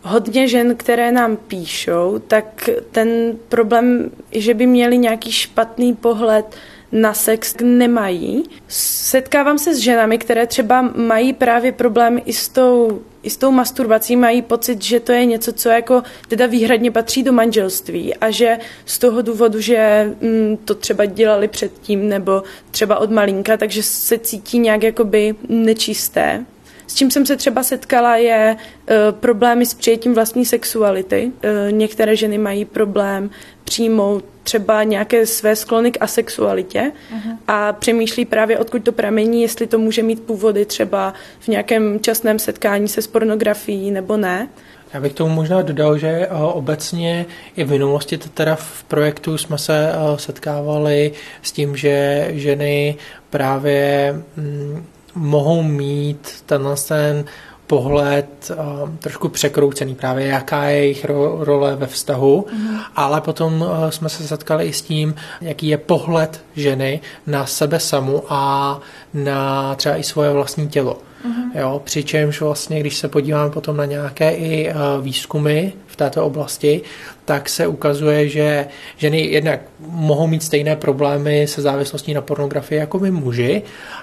hodně 0.02 0.48
žen, 0.48 0.76
které 0.76 1.12
nám 1.12 1.36
píšou, 1.36 2.18
tak 2.26 2.70
ten 2.90 3.08
problém, 3.48 4.10
že 4.32 4.54
by 4.54 4.66
měli 4.66 4.98
nějaký 4.98 5.32
špatný 5.32 5.94
pohled 5.94 6.56
na 6.92 7.14
sex 7.14 7.54
nemají. 7.62 8.42
Setkávám 8.68 9.58
se 9.58 9.74
s 9.74 9.78
ženami, 9.78 10.18
které 10.18 10.46
třeba 10.46 10.82
mají 10.96 11.32
právě 11.32 11.72
problémy 11.72 12.22
i 12.26 12.32
s 12.32 12.48
tou 12.48 13.00
i 13.24 13.30
s 13.30 13.36
tou 13.36 13.50
masturbací 13.50 14.16
mají 14.16 14.42
pocit, 14.42 14.82
že 14.82 15.00
to 15.00 15.12
je 15.12 15.24
něco, 15.24 15.52
co 15.52 15.68
jako 15.68 16.02
teda 16.28 16.46
výhradně 16.46 16.90
patří 16.90 17.22
do 17.22 17.32
manželství 17.32 18.14
a 18.14 18.30
že 18.30 18.58
z 18.84 18.98
toho 18.98 19.22
důvodu, 19.22 19.60
že 19.60 20.10
mm, 20.20 20.56
to 20.64 20.74
třeba 20.74 21.04
dělali 21.04 21.48
předtím 21.48 22.08
nebo 22.08 22.42
třeba 22.70 22.98
od 22.98 23.10
malinka, 23.10 23.56
takže 23.56 23.82
se 23.82 24.18
cítí 24.18 24.58
nějak 24.58 24.82
jakoby 24.82 25.34
nečisté. 25.48 26.44
S 26.86 26.94
čím 26.94 27.10
jsem 27.10 27.26
se 27.26 27.36
třeba 27.36 27.62
setkala 27.62 28.16
je 28.16 28.56
e, 28.56 29.12
problémy 29.12 29.66
s 29.66 29.74
přijetím 29.74 30.14
vlastní 30.14 30.44
sexuality. 30.44 31.32
E, 31.42 31.72
některé 31.72 32.16
ženy 32.16 32.38
mají 32.38 32.64
problém 32.64 33.30
přijmout 33.64 34.24
třeba 34.44 34.82
nějaké 34.82 35.26
své 35.26 35.56
sklony 35.56 35.92
k 35.92 35.98
asexualitě 36.00 36.92
uh-huh. 37.14 37.36
a 37.48 37.72
přemýšlí 37.72 38.24
právě, 38.24 38.58
odkud 38.58 38.84
to 38.84 38.92
pramení, 38.92 39.42
jestli 39.42 39.66
to 39.66 39.78
může 39.78 40.02
mít 40.02 40.22
původy 40.22 40.64
třeba 40.64 41.14
v 41.40 41.48
nějakém 41.48 42.00
časném 42.00 42.38
setkání 42.38 42.88
se 42.88 43.02
s 43.02 43.06
pornografií 43.06 43.90
nebo 43.90 44.16
ne. 44.16 44.48
Já 44.94 45.00
bych 45.00 45.12
tomu 45.12 45.34
možná 45.34 45.62
dodal, 45.62 45.98
že 45.98 46.08
eh, 46.08 46.28
obecně 46.30 47.26
i 47.56 47.64
v 47.64 47.70
minulosti 47.70 48.18
teda 48.18 48.54
v 48.56 48.84
projektu 48.84 49.38
jsme 49.38 49.58
se 49.58 49.92
eh, 49.92 50.18
setkávali 50.18 51.12
s 51.42 51.52
tím, 51.52 51.76
že 51.76 52.26
ženy 52.30 52.96
právě 53.30 54.14
mm, 54.36 54.84
mohou 55.14 55.62
mít 55.62 56.42
tenhle 56.46 56.76
ten 56.88 57.24
pohled 57.66 58.50
uh, 58.50 58.90
trošku 58.98 59.28
překroucený, 59.28 59.94
právě 59.94 60.26
jaká 60.26 60.64
je 60.64 60.78
jejich 60.78 61.04
ro- 61.04 61.44
role 61.44 61.76
ve 61.76 61.86
vztahu, 61.86 62.46
mm. 62.52 62.78
ale 62.96 63.20
potom 63.20 63.62
uh, 63.62 63.88
jsme 63.88 64.08
se 64.08 64.28
setkali 64.28 64.66
i 64.66 64.72
s 64.72 64.82
tím, 64.82 65.14
jaký 65.40 65.68
je 65.68 65.78
pohled 65.78 66.44
ženy 66.56 67.00
na 67.26 67.46
sebe 67.46 67.80
samu 67.80 68.22
a 68.28 68.80
na 69.14 69.74
třeba 69.74 69.96
i 69.96 70.02
svoje 70.02 70.32
vlastní 70.32 70.68
tělo. 70.68 70.94
Mm. 70.94 71.13
Jo, 71.54 71.80
přičemž 71.84 72.40
vlastně, 72.40 72.80
když 72.80 72.96
se 72.96 73.08
podíváme 73.08 73.50
potom 73.50 73.76
na 73.76 73.84
nějaké 73.84 74.30
i 74.30 74.70
uh, 74.70 75.04
výzkumy 75.04 75.72
v 75.86 75.96
této 75.96 76.26
oblasti, 76.26 76.82
tak 77.24 77.48
se 77.48 77.66
ukazuje, 77.66 78.28
že 78.28 78.66
ženy 78.96 79.20
jednak 79.20 79.60
mohou 79.80 80.26
mít 80.26 80.42
stejné 80.42 80.76
problémy 80.76 81.46
se 81.46 81.62
závislostí 81.62 82.14
na 82.14 82.20
pornografii 82.20 82.80
jako 82.80 82.98
my 82.98 83.10
muži. 83.10 83.62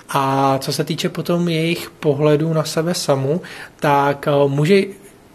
A 0.10 0.58
co 0.58 0.74
se 0.74 0.84
týče 0.84 1.10
potom 1.10 1.48
jejich 1.48 1.90
pohledu 1.90 2.54
na 2.54 2.64
sebe 2.64 2.94
samu, 2.94 3.42
tak 3.80 4.28
uh, 4.28 4.52
muži 4.52 4.90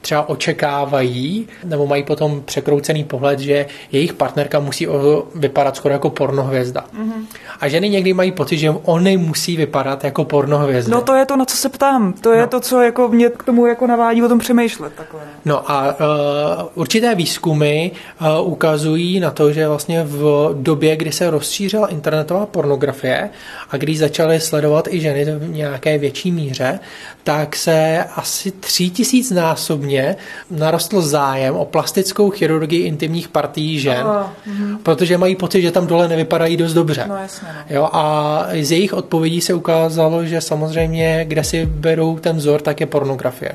třeba 0.07 0.29
očekávají 0.29 1.49
nebo 1.65 1.87
mají 1.87 2.03
potom 2.03 2.43
překroucený 2.45 3.05
pohled, 3.05 3.39
že 3.39 3.67
jejich 3.93 4.13
partnerka 4.13 4.61
musí 4.61 4.87
vypadat 5.35 5.77
skoro 5.77 5.93
jako 5.93 6.11
pornohvězda. 6.11 6.81
Mm-hmm. 6.81 7.25
A 7.61 7.69
ženy 7.69 7.89
někdy 7.89 8.13
mají 8.13 8.33
pocit, 8.33 8.59
že 8.59 8.71
oni 8.71 9.17
musí 9.17 9.57
vypadat 9.57 10.05
jako 10.05 10.25
pornohvězda. 10.25 10.97
No 10.97 11.03
to 11.03 11.15
je 11.15 11.27
to, 11.27 11.37
na 11.37 11.45
co 11.45 11.57
se 11.57 11.69
ptám. 11.69 12.13
To 12.13 12.33
je 12.33 12.41
no. 12.41 12.47
to, 12.47 12.61
co 12.61 12.81
jako 12.81 13.09
mě 13.09 13.31
k 13.31 13.43
tomu 13.43 13.67
jako 13.67 13.87
navádí 13.87 14.23
o 14.23 14.29
tom 14.29 14.39
přemýšlet. 14.39 14.93
Takové. 14.97 15.23
No 15.45 15.71
a 15.71 15.87
uh, 15.87 16.69
určité 16.75 17.15
výzkumy 17.15 17.91
uh, 18.21 18.53
ukazují 18.53 19.21
na 19.21 19.31
to, 19.31 19.53
že 19.53 19.69
vlastně 19.69 20.05
v 20.05 20.51
době, 20.55 20.97
kdy 20.97 21.13
se 21.13 21.31
rozšířila 21.31 21.87
internetová 21.87 22.47
pornografie 22.47 23.31
a 23.71 23.77
když 23.77 23.99
začaly 23.99 24.41
sledovat 24.41 24.89
i 24.89 25.01
ženy 25.01 25.25
v 25.25 25.49
nějaké 25.49 25.99
větší 25.99 26.33
míře, 26.33 26.79
tak 27.27 27.57
se 27.57 28.05
asi 28.17 28.51
tří 28.51 28.91
tisíc 28.91 29.31
násobně 29.31 30.17
narostl 30.51 31.01
zájem 31.01 31.57
o 31.57 31.65
plastickou 31.65 32.31
chirurgii 32.31 32.87
intimních 32.87 33.29
partií 33.29 33.81
žen, 33.81 34.07
oh, 34.07 34.27
mm. 34.47 34.79
protože 34.79 35.19
mají 35.19 35.37
pocit, 35.37 35.63
že 35.63 35.71
tam 35.71 35.87
dole 35.87 36.09
nevypadají 36.09 36.57
dost 36.57 36.73
dobře. 36.73 37.05
No, 37.09 37.17
jasně, 37.17 37.49
no. 37.49 37.77
Jo, 37.77 37.89
a 37.93 38.47
z 38.61 38.73
jejich 38.73 38.93
odpovědí 38.93 39.41
se 39.41 39.55
ukázalo, 39.55 40.25
že 40.25 40.41
samozřejmě, 40.41 41.25
kde 41.29 41.45
si 41.45 41.67
berou 41.67 42.19
ten 42.19 42.37
vzor, 42.37 42.61
tak 42.61 42.81
je 42.81 42.87
pornografie. 42.87 43.53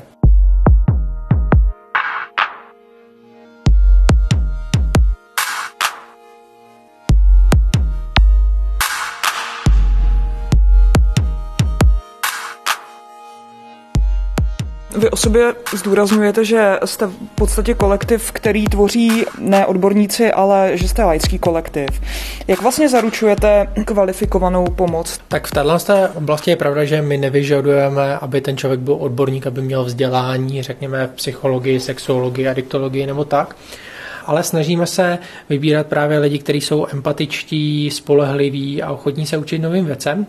O 15.12 15.16
sobě 15.16 15.54
zdůrazňujete, 15.74 16.44
že 16.44 16.78
jste 16.84 17.06
v 17.06 17.12
podstatě 17.34 17.74
kolektiv, 17.74 18.32
který 18.32 18.64
tvoří 18.64 19.24
ne 19.38 19.66
odborníci, 19.66 20.32
ale 20.32 20.70
že 20.74 20.88
jste 20.88 21.04
laický 21.04 21.38
kolektiv. 21.38 21.88
Jak 22.48 22.62
vlastně 22.62 22.88
zaručujete 22.88 23.66
kvalifikovanou 23.84 24.64
pomoc? 24.64 25.20
Tak 25.28 25.46
v 25.46 25.50
této 25.50 26.08
oblasti 26.14 26.50
je 26.50 26.56
pravda, 26.56 26.84
že 26.84 27.02
my 27.02 27.16
nevyžadujeme, 27.16 28.18
aby 28.18 28.40
ten 28.40 28.56
člověk 28.56 28.80
byl 28.80 28.94
odborník, 28.94 29.46
aby 29.46 29.62
měl 29.62 29.84
vzdělání, 29.84 30.62
řekněme, 30.62 31.06
v 31.06 31.10
psychologii, 31.10 31.80
sexuologii, 31.80 32.48
adiktologii 32.48 33.06
nebo 33.06 33.24
tak 33.24 33.56
ale 34.26 34.42
snažíme 34.42 34.86
se 34.86 35.18
vybírat 35.48 35.86
právě 35.86 36.18
lidi, 36.18 36.38
kteří 36.38 36.60
jsou 36.60 36.86
empatičtí, 36.92 37.90
spolehliví 37.90 38.82
a 38.82 38.92
ochotní 38.92 39.26
se 39.26 39.36
učit 39.36 39.58
novým 39.58 39.84
věcem. 39.84 40.26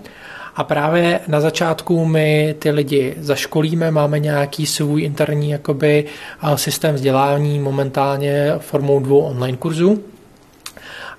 A 0.55 0.63
právě 0.63 1.19
na 1.27 1.41
začátku 1.41 2.05
my 2.05 2.55
ty 2.59 2.71
lidi 2.71 3.15
zaškolíme, 3.17 3.91
máme 3.91 4.19
nějaký 4.19 4.65
svůj 4.65 5.03
interní 5.03 5.49
jakoby 5.49 6.05
systém 6.55 6.95
vzdělání 6.95 7.59
momentálně 7.59 8.53
formou 8.57 8.99
dvou 8.99 9.19
online 9.19 9.57
kurzů, 9.57 10.03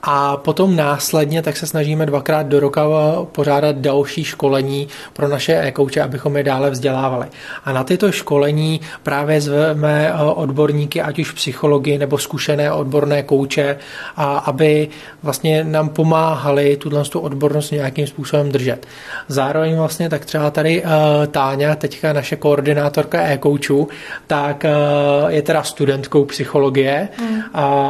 a 0.06 0.36
potom 0.36 0.76
následně 0.76 1.42
tak 1.42 1.56
se 1.56 1.66
snažíme 1.66 2.06
dvakrát 2.06 2.46
do 2.46 2.60
roka 2.60 2.84
pořádat 3.32 3.76
další 3.76 4.24
školení 4.24 4.88
pro 5.12 5.28
naše 5.28 5.60
e-kouče, 5.60 6.02
abychom 6.02 6.36
je 6.36 6.42
dále 6.42 6.70
vzdělávali. 6.70 7.26
A 7.64 7.72
na 7.72 7.84
tyto 7.84 8.12
školení 8.12 8.80
právě 9.02 9.40
zveme 9.40 10.08
eh, 10.08 10.22
odborníky, 10.22 11.02
ať 11.02 11.18
už 11.18 11.30
psychologi 11.32 11.98
nebo 11.98 12.18
zkušené 12.18 12.72
odborné 12.72 13.22
kouče, 13.22 13.76
a 14.16 14.38
aby 14.38 14.88
vlastně 15.22 15.64
nám 15.64 15.88
pomáhali 15.88 16.76
tuto 16.76 17.04
tu 17.04 17.20
odbornost 17.20 17.70
nějakým 17.70 18.06
způsobem 18.06 18.52
držet. 18.52 18.86
Zároveň 19.28 19.76
vlastně 19.76 20.08
tak 20.08 20.24
třeba 20.24 20.50
tady 20.50 20.82
uh, 20.82 20.90
Táňa, 21.26 21.74
teďka 21.74 22.12
naše 22.12 22.36
koordinátorka 22.36 23.22
e-koučů, 23.22 23.88
tak 24.26 24.64
uh, 24.64 25.30
je 25.30 25.42
teda 25.42 25.62
studentkou 25.62 26.24
psychologie, 26.24 27.08
mm. 27.20 27.42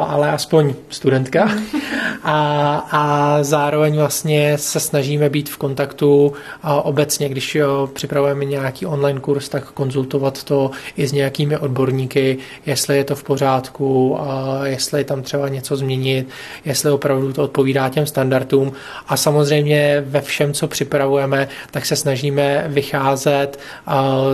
ale 0.05 0.31
aspoň 0.31 0.75
studentka. 0.89 1.49
A, 2.23 2.77
a 2.91 3.39
zároveň 3.43 3.97
vlastně 3.97 4.59
se 4.59 4.81
snažíme 4.81 5.29
být 5.29 5.49
v 5.49 5.57
kontaktu 5.57 6.33
a 6.63 6.83
obecně, 6.83 7.29
když 7.29 7.59
připravujeme 7.93 8.45
nějaký 8.45 8.87
online 8.87 9.21
kurz, 9.21 9.49
tak 9.49 9.71
konzultovat 9.71 10.45
to 10.45 10.71
i 10.97 11.07
s 11.07 11.13
nějakými 11.13 11.59
odborníky, 11.59 12.39
jestli 12.67 12.97
je 12.97 13.05
to 13.05 13.15
v 13.15 13.23
pořádku, 13.25 14.21
a 14.21 14.61
jestli 14.67 15.01
je 15.01 15.05
tam 15.05 15.23
třeba 15.23 15.49
něco 15.49 15.77
změnit, 15.77 16.29
jestli 16.65 16.91
opravdu 16.91 17.33
to 17.33 17.43
odpovídá 17.43 17.89
těm 17.89 18.07
standardům. 18.07 18.73
A 19.09 19.17
samozřejmě 19.17 20.05
ve 20.07 20.21
všem, 20.21 20.53
co 20.53 20.69
připravujeme, 20.69 21.49
tak 21.71 21.87
se 21.87 21.97
snažíme 21.97 22.65
vycházet 22.69 23.59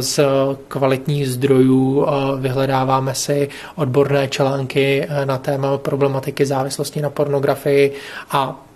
z 0.00 0.20
kvalitních 0.68 1.28
zdrojů, 1.28 2.06
vyhledáváme 2.38 3.14
si 3.14 3.48
odborné 3.76 4.28
články 4.28 5.08
na 5.24 5.38
téma 5.38 5.78
problematiky 5.78 6.46
závislosti 6.46 7.00
na 7.00 7.10
pornografii, 7.10 7.59
fotografii 7.60 7.92
a 8.30 8.66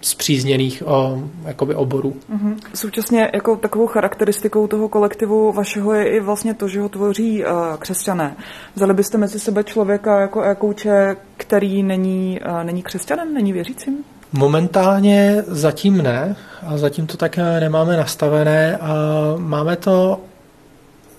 zpřízněných 0.00 0.82
o, 0.86 1.22
jakoby 1.44 1.74
oborů. 1.74 2.16
Mm-hmm. 2.32 2.56
Současně 2.74 3.30
jako 3.34 3.56
takovou 3.56 3.86
charakteristikou 3.86 4.66
toho 4.66 4.88
kolektivu 4.88 5.52
vašeho 5.52 5.94
je 5.94 6.16
i 6.16 6.20
vlastně 6.20 6.54
to, 6.54 6.68
že 6.68 6.80
ho 6.80 6.88
tvoří 6.88 7.44
uh, 7.44 7.50
křesťané. 7.78 8.36
Vzali 8.74 8.94
byste 8.94 9.18
mezi 9.18 9.40
sebe 9.40 9.64
člověka 9.64 10.20
jako 10.20 10.42
e-kouče, 10.42 11.16
který 11.36 11.82
není, 11.82 12.40
uh, 12.48 12.64
není 12.64 12.82
křesťanem, 12.82 13.34
není 13.34 13.52
věřícím? 13.52 14.04
Momentálně 14.32 15.44
zatím 15.46 16.02
ne, 16.02 16.36
a 16.66 16.78
zatím 16.78 17.06
to 17.06 17.16
tak 17.16 17.36
nemáme 17.36 17.96
nastavené. 17.96 18.76
A 18.76 18.94
máme 19.38 19.76
to 19.76 20.20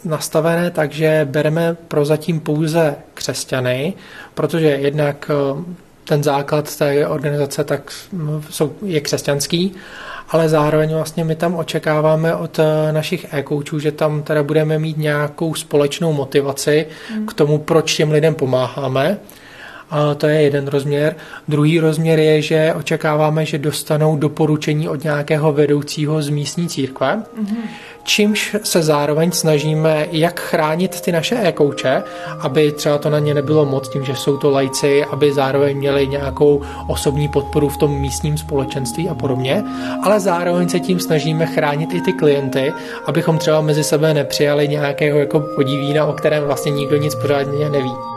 nastavené 0.05 0.71
tak, 0.71 0.91
že 0.91 1.27
bereme 1.31 1.77
prozatím 1.87 2.39
pouze 2.39 2.95
křesťany, 3.13 3.93
protože 4.33 4.67
jednak 4.67 5.31
ten 6.07 6.23
základ 6.23 6.77
té 6.77 7.07
organizace 7.07 7.63
tak 7.63 7.91
jsou, 8.49 8.73
je 8.85 9.01
křesťanský, 9.01 9.75
ale 10.29 10.49
zároveň 10.49 10.93
vlastně 10.93 11.23
my 11.23 11.35
tam 11.35 11.55
očekáváme 11.55 12.35
od 12.35 12.59
eh, 12.59 12.91
našich 12.91 13.33
e-koučů, 13.33 13.79
že 13.79 13.91
tam 13.91 14.23
teda 14.23 14.43
budeme 14.43 14.79
mít 14.79 14.97
nějakou 14.97 15.55
společnou 15.55 16.13
motivaci 16.13 16.87
mm. 17.15 17.25
k 17.25 17.33
tomu, 17.33 17.57
proč 17.57 17.95
těm 17.95 18.11
lidem 18.11 18.35
pomáháme 18.35 19.17
To 20.17 20.27
je 20.27 20.41
jeden 20.41 20.67
rozměr. 20.67 21.15
Druhý 21.47 21.79
rozměr 21.79 22.19
je, 22.19 22.41
že 22.41 22.73
očekáváme, 22.73 23.45
že 23.45 23.57
dostanou 23.57 24.17
doporučení 24.17 24.89
od 24.89 25.03
nějakého 25.03 25.53
vedoucího 25.53 26.21
z 26.21 26.29
místní 26.29 26.69
církve. 26.69 27.15
Mm-hmm 27.15 27.94
čímž 28.05 28.55
se 28.63 28.83
zároveň 28.83 29.31
snažíme 29.31 30.07
jak 30.11 30.39
chránit 30.39 31.01
ty 31.01 31.11
naše 31.11 31.35
e-kouče, 31.35 32.03
aby 32.39 32.71
třeba 32.71 32.97
to 32.97 33.09
na 33.09 33.19
ně 33.19 33.33
nebylo 33.33 33.65
moc 33.65 33.89
tím, 33.89 34.05
že 34.05 34.15
jsou 34.15 34.37
to 34.37 34.49
lajci, 34.49 35.05
aby 35.05 35.33
zároveň 35.33 35.77
měli 35.77 36.07
nějakou 36.07 36.61
osobní 36.87 37.27
podporu 37.27 37.69
v 37.69 37.77
tom 37.77 37.99
místním 37.99 38.37
společenství 38.37 39.09
a 39.09 39.15
podobně, 39.15 39.63
ale 40.03 40.19
zároveň 40.19 40.69
se 40.69 40.79
tím 40.79 40.99
snažíme 40.99 41.45
chránit 41.45 41.93
i 41.93 42.01
ty 42.01 42.13
klienty, 42.13 42.73
abychom 43.05 43.37
třeba 43.37 43.61
mezi 43.61 43.83
sebe 43.83 44.13
nepřijali 44.13 44.67
nějakého 44.67 45.19
jako 45.19 45.39
podivína, 45.39 46.05
o 46.05 46.13
kterém 46.13 46.43
vlastně 46.43 46.71
nikdo 46.71 46.97
nic 46.97 47.15
pořádně 47.15 47.69
neví. 47.69 48.14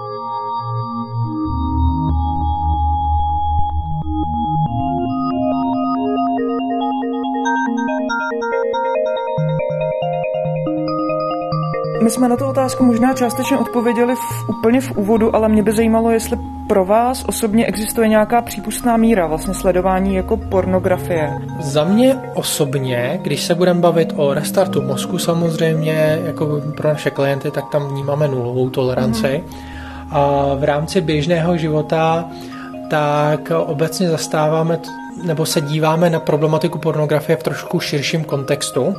My 12.09 12.13
jsme 12.13 12.29
na 12.29 12.37
tu 12.37 12.45
otázku 12.45 12.85
možná 12.85 13.15
částečně 13.15 13.59
odpověděli 13.59 14.15
v, 14.17 14.49
úplně 14.49 14.81
v 14.81 14.97
úvodu, 14.97 15.37
ale 15.37 15.49
mě 15.49 15.63
by 15.63 15.73
zajímalo, 15.73 16.11
jestli 16.11 16.39
pro 16.69 16.85
vás 16.85 17.25
osobně 17.27 17.67
existuje 17.67 18.09
nějaká 18.09 18.43
přípustná 18.43 18.97
míra 18.97 19.27
vlastně 19.27 19.55
sledování 19.55 20.15
jako 20.15 20.37
pornografie. 20.37 21.33
Za 21.61 21.85
mě 21.85 22.17
osobně, 22.35 23.21
když 23.23 23.43
se 23.43 23.55
budeme 23.55 23.81
bavit 23.81 24.13
o 24.17 24.35
restartu 24.35 24.83
mozku 24.83 25.19
samozřejmě, 25.19 26.19
jako 26.27 26.63
pro 26.77 26.89
naše 26.89 27.11
klienty, 27.11 27.51
tak 27.51 27.69
tam 27.69 27.89
vnímáme 27.89 28.29
nulovou 28.29 28.71
toleranci. 28.71 29.23
Mm-hmm. 29.23 30.09
A 30.11 30.55
v 30.55 30.65
rámci 30.65 31.01
běžného 31.01 31.57
života 31.57 32.25
tak 32.91 33.53
obecně 33.67 34.09
zastáváme 34.09 34.81
nebo 35.25 35.47
se 35.47 35.61
díváme 35.61 36.11
na 36.11 36.21
problematiku 36.21 36.79
pornografie 36.79 37.37
v 37.37 37.43
trošku 37.43 37.81
širším 37.81 38.25
kontextu 38.25 38.95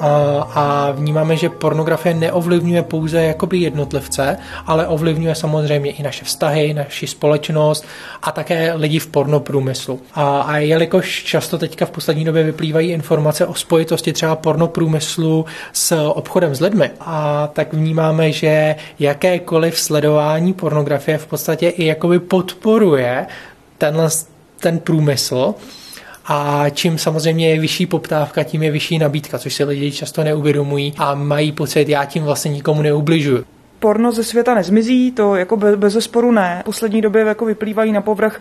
a 0.00 0.90
vnímáme, 0.92 1.36
že 1.36 1.48
pornografie 1.48 2.14
neovlivňuje 2.14 2.82
pouze 2.82 3.22
jakoby 3.22 3.58
jednotlivce, 3.58 4.36
ale 4.66 4.86
ovlivňuje 4.86 5.34
samozřejmě 5.34 5.90
i 5.90 6.02
naše 6.02 6.24
vztahy, 6.24 6.74
naši 6.74 7.06
společnost 7.06 7.84
a 8.22 8.32
také 8.32 8.74
lidi 8.74 8.98
v 8.98 9.06
pornoprůmyslu. 9.06 10.00
A, 10.14 10.40
a 10.40 10.56
jelikož 10.56 11.24
často 11.24 11.58
teďka 11.58 11.86
v 11.86 11.90
poslední 11.90 12.24
době 12.24 12.42
vyplývají 12.42 12.90
informace 12.90 13.46
o 13.46 13.54
spojitosti 13.54 14.12
třeba 14.12 14.36
pornoprůmyslu 14.36 15.46
s 15.72 16.08
obchodem 16.08 16.54
s 16.54 16.60
lidmi, 16.60 16.90
a 17.00 17.46
tak 17.52 17.72
vnímáme, 17.72 18.32
že 18.32 18.76
jakékoliv 18.98 19.78
sledování 19.78 20.52
pornografie 20.52 21.18
v 21.18 21.26
podstatě 21.26 21.68
i 21.68 21.86
jakoby 21.86 22.18
podporuje 22.18 23.26
tenhle 23.78 24.08
ten 24.60 24.78
průmysl 24.78 25.54
a 26.32 26.70
čím 26.70 26.98
samozřejmě 26.98 27.50
je 27.50 27.60
vyšší 27.60 27.86
poptávka, 27.86 28.42
tím 28.42 28.62
je 28.62 28.70
vyšší 28.70 28.98
nabídka, 28.98 29.38
což 29.38 29.54
si 29.54 29.64
lidi 29.64 29.92
často 29.92 30.24
neuvědomují 30.24 30.94
a 30.98 31.14
mají 31.14 31.52
pocit, 31.52 31.88
já 31.88 32.04
tím 32.04 32.22
vlastně 32.22 32.50
nikomu 32.50 32.82
neubližuju 32.82 33.44
porno 33.80 34.12
ze 34.12 34.24
světa 34.24 34.54
nezmizí, 34.54 35.12
to 35.12 35.36
jako 35.36 35.56
bez, 35.56 35.76
bez 35.76 35.92
zesporu 35.92 36.32
ne. 36.32 36.58
V 36.62 36.64
poslední 36.64 37.00
době 37.00 37.22
jako 37.22 37.44
vyplývají 37.44 37.92
na 37.92 38.00
povrch 38.00 38.40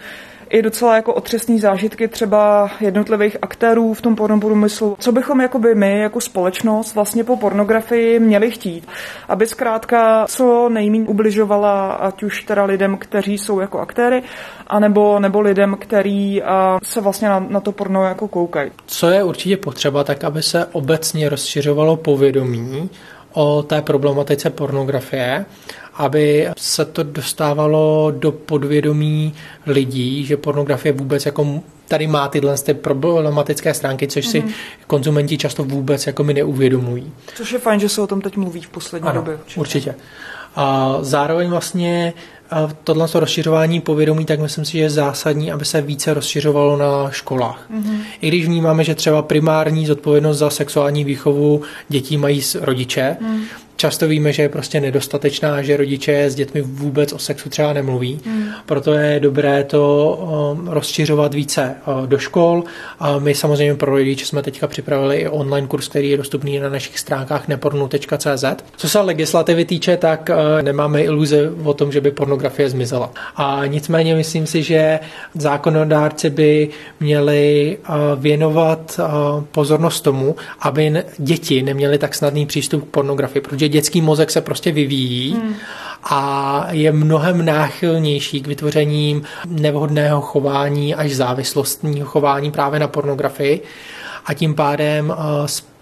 i 0.50 0.62
docela 0.62 0.96
jako 0.96 1.14
otřesné 1.14 1.60
zážitky 1.60 2.08
třeba 2.08 2.72
jednotlivých 2.80 3.38
aktérů 3.42 3.94
v 3.94 4.02
tom 4.02 4.16
pornoprůmyslu. 4.16 4.96
Co 5.00 5.12
bychom 5.12 5.42
jako 5.42 5.60
by 5.60 5.76
my 5.76 6.00
jako 6.00 6.22
společnost 6.22 6.96
vlastně 6.96 7.24
po 7.24 7.38
pornografii 7.38 8.20
měli 8.20 8.52
chtít? 8.52 8.88
Aby 9.28 9.48
zkrátka 9.48 10.26
co 10.28 10.70
nejméně 10.70 11.08
ubližovala 11.08 11.92
ať 11.92 12.24
už 12.24 12.44
teda 12.44 12.64
lidem, 12.66 12.98
kteří 12.98 13.38
jsou 13.38 13.60
jako 13.60 13.80
aktéry, 13.80 14.24
anebo 14.68 15.20
nebo 15.20 15.42
lidem, 15.42 15.78
který 15.80 16.42
se 16.84 17.02
vlastně 17.02 17.30
na, 17.30 17.40
na 17.40 17.60
to 17.60 17.72
porno 17.72 18.04
jako 18.04 18.28
koukají. 18.28 18.72
Co 18.86 19.10
je 19.10 19.24
určitě 19.24 19.58
potřeba, 19.58 20.04
tak 20.04 20.24
aby 20.24 20.44
se 20.44 20.66
obecně 20.66 21.30
rozšiřovalo 21.30 21.98
povědomí 21.98 22.90
o 23.34 23.64
té 23.64 23.82
problematice 23.82 24.50
pornografie, 24.50 25.46
aby 26.00 26.48
se 26.58 26.86
to 26.86 27.04
dostávalo 27.04 28.14
do 28.18 28.32
podvědomí 28.32 29.34
lidí, 29.66 30.26
že 30.26 30.38
pornografie 30.38 30.94
vůbec 30.94 31.26
jako 31.26 31.62
tady 31.88 32.08
má 32.08 32.28
tyhle 32.28 32.58
ty 32.58 32.74
problematické 32.74 33.74
stránky, 33.74 34.08
což 34.08 34.26
mm-hmm. 34.26 34.32
si 34.32 34.40
mhm. 34.40 34.52
konzumenti 34.88 35.38
často 35.38 35.64
vůbec 35.64 36.08
jako 36.08 36.24
mi 36.24 36.34
neuvědomují. 36.34 37.12
Což 37.36 37.52
je 37.52 37.60
fajn, 37.60 37.80
že 37.80 37.90
se 37.90 38.02
o 38.02 38.08
tom 38.08 38.22
teď 38.22 38.38
mluví 38.38 38.62
v 38.62 38.70
poslední 38.70 39.10
ano, 39.10 39.20
době. 39.20 39.34
Určitě. 39.36 39.60
určitě. 39.60 39.96
A 40.56 40.98
zároveň 41.02 41.50
vlastně 41.50 42.14
tohle 42.84 43.08
rozšiřování 43.14 43.82
povědomí, 43.82 44.26
tak 44.26 44.40
myslím 44.40 44.66
si, 44.66 44.72
že 44.72 44.80
je 44.80 44.90
zásadní, 44.90 45.52
aby 45.52 45.66
se 45.66 45.82
více 45.82 46.14
rozšiřovalo 46.14 46.78
na 46.78 47.12
školách. 47.12 47.66
Mm-hmm. 47.72 48.00
I 48.22 48.28
když 48.28 48.46
vnímáme, 48.46 48.84
že 48.84 48.96
třeba 48.96 49.22
primární 49.22 49.86
zodpovědnost 49.86 50.38
za 50.38 50.50
sexuální 50.50 51.04
výchovu 51.04 51.62
dětí 51.90 52.18
mají 52.18 52.42
rodiče, 52.62 53.18
mm. 53.20 53.42
Často 53.80 54.08
víme, 54.08 54.34
že 54.34 54.42
je 54.42 54.50
prostě 54.50 54.82
nedostatečná, 54.82 55.62
že 55.62 55.78
rodiče 55.78 56.26
s 56.26 56.36
dětmi 56.36 56.62
vůbec 56.62 57.13
o 57.13 57.20
sexu 57.20 57.50
třeba 57.50 57.74
nemluví. 57.74 58.20
Mm. 58.26 58.46
Proto 58.65 58.94
je 58.94 59.20
dobré 59.20 59.63
to 59.63 60.54
um, 60.58 60.68
rozšiřovat 60.68 61.34
více 61.34 61.76
uh, 61.88 62.08
do 62.08 62.18
škol. 62.18 62.63
A 63.00 63.20
my 63.20 63.36
samozřejmě 63.36 63.76
pro 63.76 63.92
rodiče 63.92 64.26
jsme 64.26 64.42
teďka 64.42 64.68
připravili 64.68 65.18
i 65.18 65.28
online 65.28 65.68
kurz, 65.68 65.88
který 65.88 66.10
je 66.10 66.18
dostupný 66.18 66.60
na 66.60 66.70
našich 66.70 67.00
stránkách 67.00 67.48
nepornu.cz. 67.48 68.46
Co 68.78 68.89
se 68.89 69.00
legislativy 69.00 69.65
týče, 69.65 69.98
tak 69.98 70.30
uh, 70.30 70.62
nemáme 70.62 71.04
iluze 71.04 71.52
o 71.63 71.74
tom, 71.74 71.92
že 71.92 72.02
by 72.02 72.12
pornografie 72.12 72.70
zmizela. 72.70 73.12
A 73.36 73.65
nicméně 73.65 74.15
myslím 74.15 74.48
si, 74.48 74.63
že 74.63 75.00
zákonodárci 75.36 76.30
by 76.30 76.70
měli 77.00 77.78
uh, 77.89 77.96
věnovat 78.22 79.00
pozornost 79.52 80.02
tomu, 80.02 80.36
aby 80.60 81.04
děti 81.18 81.63
neměly 81.63 81.98
tak 81.98 82.15
snadný 82.15 82.46
přístup 82.46 82.84
k 82.84 82.92
pornografii, 82.92 83.42
protože 83.42 83.69
dětský 83.70 84.02
mozek 84.02 84.32
se 84.32 84.42
prostě 84.42 84.72
vyvíjí 84.72 85.34
hmm. 85.34 85.56
a 86.04 86.68
je 86.72 86.92
mnohem 86.92 87.46
náchylnější 87.46 88.42
k 88.42 88.48
vytvoření 88.48 89.22
nevhodného 89.48 90.22
chování 90.22 90.96
až 90.96 91.16
závislostního 91.16 92.08
chování 92.08 92.52
právě 92.52 92.80
na 92.80 92.88
pornografii 92.88 93.62
a 94.26 94.34
tím 94.34 94.56
pádem 94.56 95.10
uh, 95.10 95.16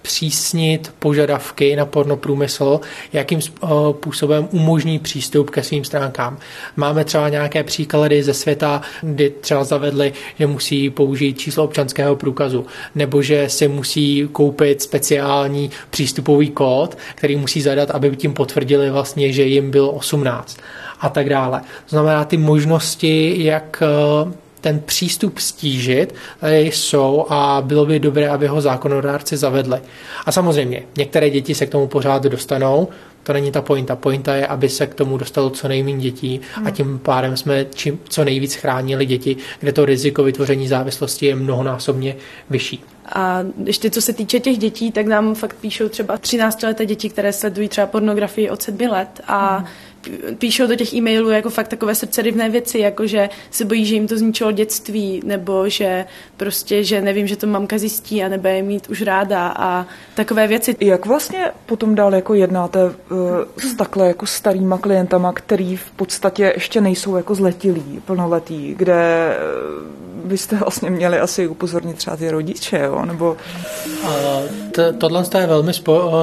zpřísnit 0.07 0.93
požadavky 0.99 1.75
na 1.75 1.85
pornoprůmysl, 1.85 2.79
jakým 3.13 3.41
způsobem 3.41 4.47
umožní 4.51 4.99
přístup 4.99 5.49
ke 5.49 5.63
svým 5.63 5.83
stránkám. 5.85 6.37
Máme 6.75 7.03
třeba 7.03 7.29
nějaké 7.29 7.63
příklady 7.63 8.23
ze 8.23 8.33
světa, 8.33 8.81
kdy 9.01 9.29
třeba 9.29 9.63
zavedli, 9.63 10.13
že 10.39 10.47
musí 10.47 10.89
použít 10.89 11.39
číslo 11.39 11.63
občanského 11.63 12.15
průkazu, 12.15 12.65
nebo 12.95 13.21
že 13.21 13.49
si 13.49 13.67
musí 13.67 14.29
koupit 14.31 14.81
speciální 14.81 15.71
přístupový 15.89 16.49
kód, 16.49 16.97
který 17.15 17.35
musí 17.35 17.61
zadat, 17.61 17.91
aby 17.91 18.15
tím 18.15 18.33
potvrdili 18.33 18.91
vlastně, 18.91 19.33
že 19.33 19.43
jim 19.43 19.71
bylo 19.71 19.91
18 19.91 20.57
a 20.99 21.09
tak 21.09 21.29
dále. 21.29 21.59
To 21.61 21.89
znamená, 21.89 22.25
ty 22.25 22.37
možnosti, 22.37 23.43
jak 23.43 23.83
ten 24.61 24.79
přístup 24.79 25.39
stížit 25.39 26.15
jsou 26.47 27.25
a 27.29 27.61
bylo 27.65 27.85
by 27.85 27.99
dobré, 27.99 28.29
aby 28.29 28.47
ho 28.47 28.61
zákonodárci 28.61 29.37
zavedli. 29.37 29.79
A 30.25 30.31
samozřejmě, 30.31 30.83
některé 30.97 31.29
děti 31.29 31.55
se 31.55 31.65
k 31.65 31.69
tomu 31.69 31.87
pořád 31.87 32.23
dostanou, 32.23 32.87
to 33.23 33.33
není 33.33 33.51
ta 33.51 33.61
pointa. 33.61 33.95
Pointa 33.95 34.35
je, 34.35 34.47
aby 34.47 34.69
se 34.69 34.87
k 34.87 34.93
tomu 34.93 35.17
dostalo 35.17 35.49
co 35.49 35.67
nejméně 35.67 36.01
dětí 36.01 36.41
a 36.65 36.71
tím 36.71 36.99
pádem 36.99 37.37
jsme 37.37 37.65
čím, 37.75 37.99
co 38.09 38.23
nejvíc 38.23 38.55
chránili 38.55 39.05
děti, 39.05 39.37
kde 39.59 39.71
to 39.71 39.85
riziko 39.85 40.23
vytvoření 40.23 40.67
závislosti 40.67 41.25
je 41.25 41.35
mnohonásobně 41.35 42.15
vyšší. 42.49 42.83
A 43.15 43.39
ještě 43.65 43.89
co 43.89 44.01
se 44.01 44.13
týče 44.13 44.39
těch 44.39 44.57
dětí, 44.57 44.91
tak 44.91 45.05
nám 45.05 45.35
fakt 45.35 45.57
píšou 45.61 45.89
třeba 45.89 46.17
13 46.17 46.63
leté 46.63 46.85
děti, 46.85 47.09
které 47.09 47.33
sledují 47.33 47.69
třeba 47.69 47.87
pornografii 47.87 48.49
od 48.49 48.61
7 48.61 48.77
let 48.81 49.21
a 49.27 49.59
mm 49.59 49.65
píšou 50.37 50.67
do 50.67 50.75
těch 50.75 50.93
e-mailů 50.93 51.29
jako 51.29 51.49
fakt 51.49 51.67
takové 51.67 51.95
srdcerivné 51.95 52.49
věci, 52.49 52.79
jako 52.79 53.07
že 53.07 53.29
se 53.51 53.65
bojí, 53.65 53.85
že 53.85 53.95
jim 53.95 54.07
to 54.07 54.17
zničilo 54.17 54.51
dětství, 54.51 55.21
nebo 55.25 55.69
že 55.69 56.05
prostě, 56.37 56.83
že 56.83 57.01
nevím, 57.01 57.27
že 57.27 57.35
to 57.35 57.47
mamka 57.47 57.77
zjistí 57.77 58.23
a 58.23 58.27
nebude 58.27 58.61
mít 58.61 58.89
už 58.89 59.01
ráda 59.01 59.53
a 59.57 59.85
takové 60.15 60.47
věci. 60.47 60.75
Jak 60.79 61.05
vlastně 61.05 61.51
potom 61.65 61.95
dál 61.95 62.15
jako 62.15 62.33
jednáte 62.33 62.85
uh, 62.85 62.91
s 63.57 63.75
takhle 63.75 64.07
jako 64.07 64.25
starýma 64.25 64.77
klientama, 64.77 65.33
který 65.33 65.77
v 65.77 65.91
podstatě 65.91 66.51
ještě 66.55 66.81
nejsou 66.81 67.15
jako 67.15 67.35
zletilí, 67.35 68.01
plnoletí, 68.05 68.75
kde 68.77 69.37
uh, 69.83 70.07
byste 70.27 70.55
vlastně 70.55 70.89
měli 70.89 71.19
asi 71.19 71.47
upozornit 71.47 71.97
třeba 71.97 72.17
ty 72.17 72.31
rodiče, 72.31 72.79
jo? 72.79 73.05
nebo... 73.05 73.37
To, 74.71 74.93
tohle 74.93 75.23
je 75.39 75.47
velmi 75.47 75.71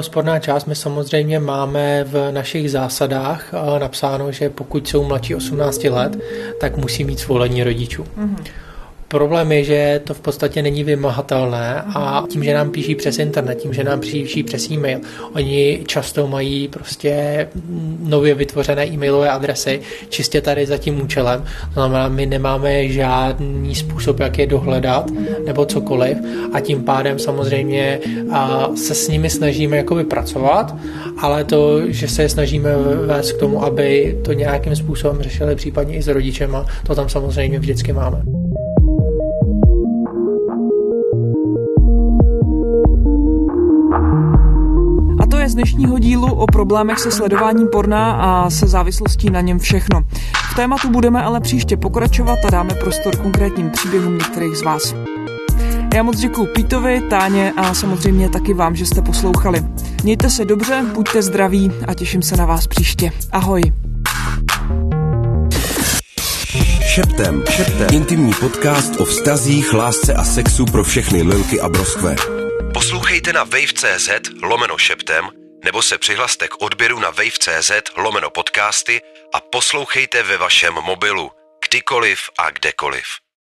sporná 0.00 0.38
část. 0.38 0.64
My 0.66 0.74
samozřejmě 0.74 1.40
máme 1.40 2.04
v 2.04 2.32
našich 2.32 2.70
zásadách 2.70 3.54
napsáno, 3.78 4.32
že 4.32 4.48
pokud 4.50 4.88
jsou 4.88 5.04
mladší 5.04 5.34
18 5.34 5.84
let, 5.84 6.18
tak 6.60 6.76
musí 6.76 7.04
mít 7.04 7.18
svolení 7.18 7.64
rodičů. 7.64 8.02
Mm-hmm. 8.02 8.44
Problém 9.08 9.52
je, 9.52 9.64
že 9.64 10.00
to 10.04 10.14
v 10.14 10.20
podstatě 10.20 10.62
není 10.62 10.84
vymahatelné 10.84 11.82
a 11.94 12.24
tím, 12.28 12.44
že 12.44 12.54
nám 12.54 12.70
píší 12.70 12.94
přes 12.94 13.18
internet, 13.18 13.54
tím, 13.54 13.74
že 13.74 13.84
nám 13.84 14.00
píší 14.00 14.42
přes 14.42 14.70
e-mail, 14.70 15.00
oni 15.32 15.80
často 15.86 16.26
mají 16.26 16.68
prostě 16.68 17.48
nově 18.02 18.34
vytvořené 18.34 18.86
e-mailové 18.86 19.30
adresy 19.30 19.80
čistě 20.08 20.40
tady 20.40 20.66
za 20.66 20.78
tím 20.78 21.02
účelem. 21.02 21.44
To 21.64 21.72
znamená, 21.72 22.08
my 22.08 22.26
nemáme 22.26 22.88
žádný 22.88 23.74
způsob, 23.74 24.20
jak 24.20 24.38
je 24.38 24.46
dohledat 24.46 25.10
nebo 25.46 25.66
cokoliv 25.66 26.18
a 26.52 26.60
tím 26.60 26.82
pádem 26.82 27.18
samozřejmě 27.18 28.00
se 28.76 28.94
s 28.94 29.08
nimi 29.08 29.30
snažíme 29.30 29.76
jakoby 29.76 30.04
pracovat, 30.04 30.76
ale 31.18 31.44
to, 31.44 31.90
že 31.90 32.08
se 32.08 32.28
snažíme 32.28 32.76
vést 33.06 33.32
k 33.32 33.38
tomu, 33.38 33.64
aby 33.64 34.18
to 34.24 34.32
nějakým 34.32 34.76
způsobem 34.76 35.22
řešili 35.22 35.56
případně 35.56 35.96
i 35.96 36.02
s 36.02 36.08
rodičema, 36.08 36.66
to 36.86 36.94
tam 36.94 37.08
samozřejmě 37.08 37.58
vždycky 37.58 37.92
máme. 37.92 38.22
Je 45.44 45.48
z 45.48 45.54
dnešního 45.54 45.98
dílu 45.98 46.34
o 46.34 46.46
problémech 46.46 46.98
se 46.98 47.10
sledováním 47.10 47.68
porna 47.68 48.12
a 48.12 48.50
se 48.50 48.66
závislostí 48.66 49.30
na 49.30 49.40
něm 49.40 49.58
všechno. 49.58 50.04
V 50.52 50.54
tématu 50.56 50.90
budeme 50.90 51.22
ale 51.22 51.40
příště 51.40 51.76
pokračovat 51.76 52.38
a 52.46 52.50
dáme 52.50 52.74
prostor 52.74 53.16
konkrétním 53.16 53.70
příběhům 53.70 54.18
některých 54.18 54.56
z 54.56 54.62
vás. 54.62 54.94
Já 55.94 56.02
moc 56.02 56.18
děkuji 56.18 56.46
Pítovi, 56.46 57.00
Táně 57.10 57.52
a 57.56 57.74
samozřejmě 57.74 58.28
taky 58.28 58.54
vám, 58.54 58.76
že 58.76 58.86
jste 58.86 59.02
poslouchali. 59.02 59.64
Mějte 60.02 60.30
se 60.30 60.44
dobře, 60.44 60.84
buďte 60.94 61.22
zdraví 61.22 61.72
a 61.88 61.94
těším 61.94 62.22
se 62.22 62.36
na 62.36 62.46
vás 62.46 62.66
příště. 62.66 63.12
Ahoj. 63.32 63.62
Šeptem. 66.80 67.42
Šeptem. 67.50 67.86
Intimní 67.92 68.32
podcast 68.40 69.00
o 69.00 69.04
vztazích, 69.04 69.74
lásce 69.74 70.14
a 70.14 70.24
sexu 70.24 70.64
pro 70.64 70.84
všechny 70.84 71.22
lilky 71.22 71.60
a 71.60 71.68
broskve. 71.68 72.33
Poslouchejte 73.24 73.38
na 73.38 73.58
wave.cz 73.58 74.08
lomeno 74.42 74.78
šeptem 74.78 75.28
nebo 75.64 75.82
se 75.82 75.98
přihlaste 75.98 76.48
k 76.48 76.62
odběru 76.62 77.00
na 77.00 77.10
wave.cz 77.10 77.70
lomeno 77.96 78.30
podcasty 78.30 79.00
a 79.34 79.40
poslouchejte 79.40 80.22
ve 80.22 80.36
vašem 80.36 80.74
mobilu, 80.74 81.30
kdykoliv 81.68 82.30
a 82.38 82.50
kdekoliv. 82.50 83.23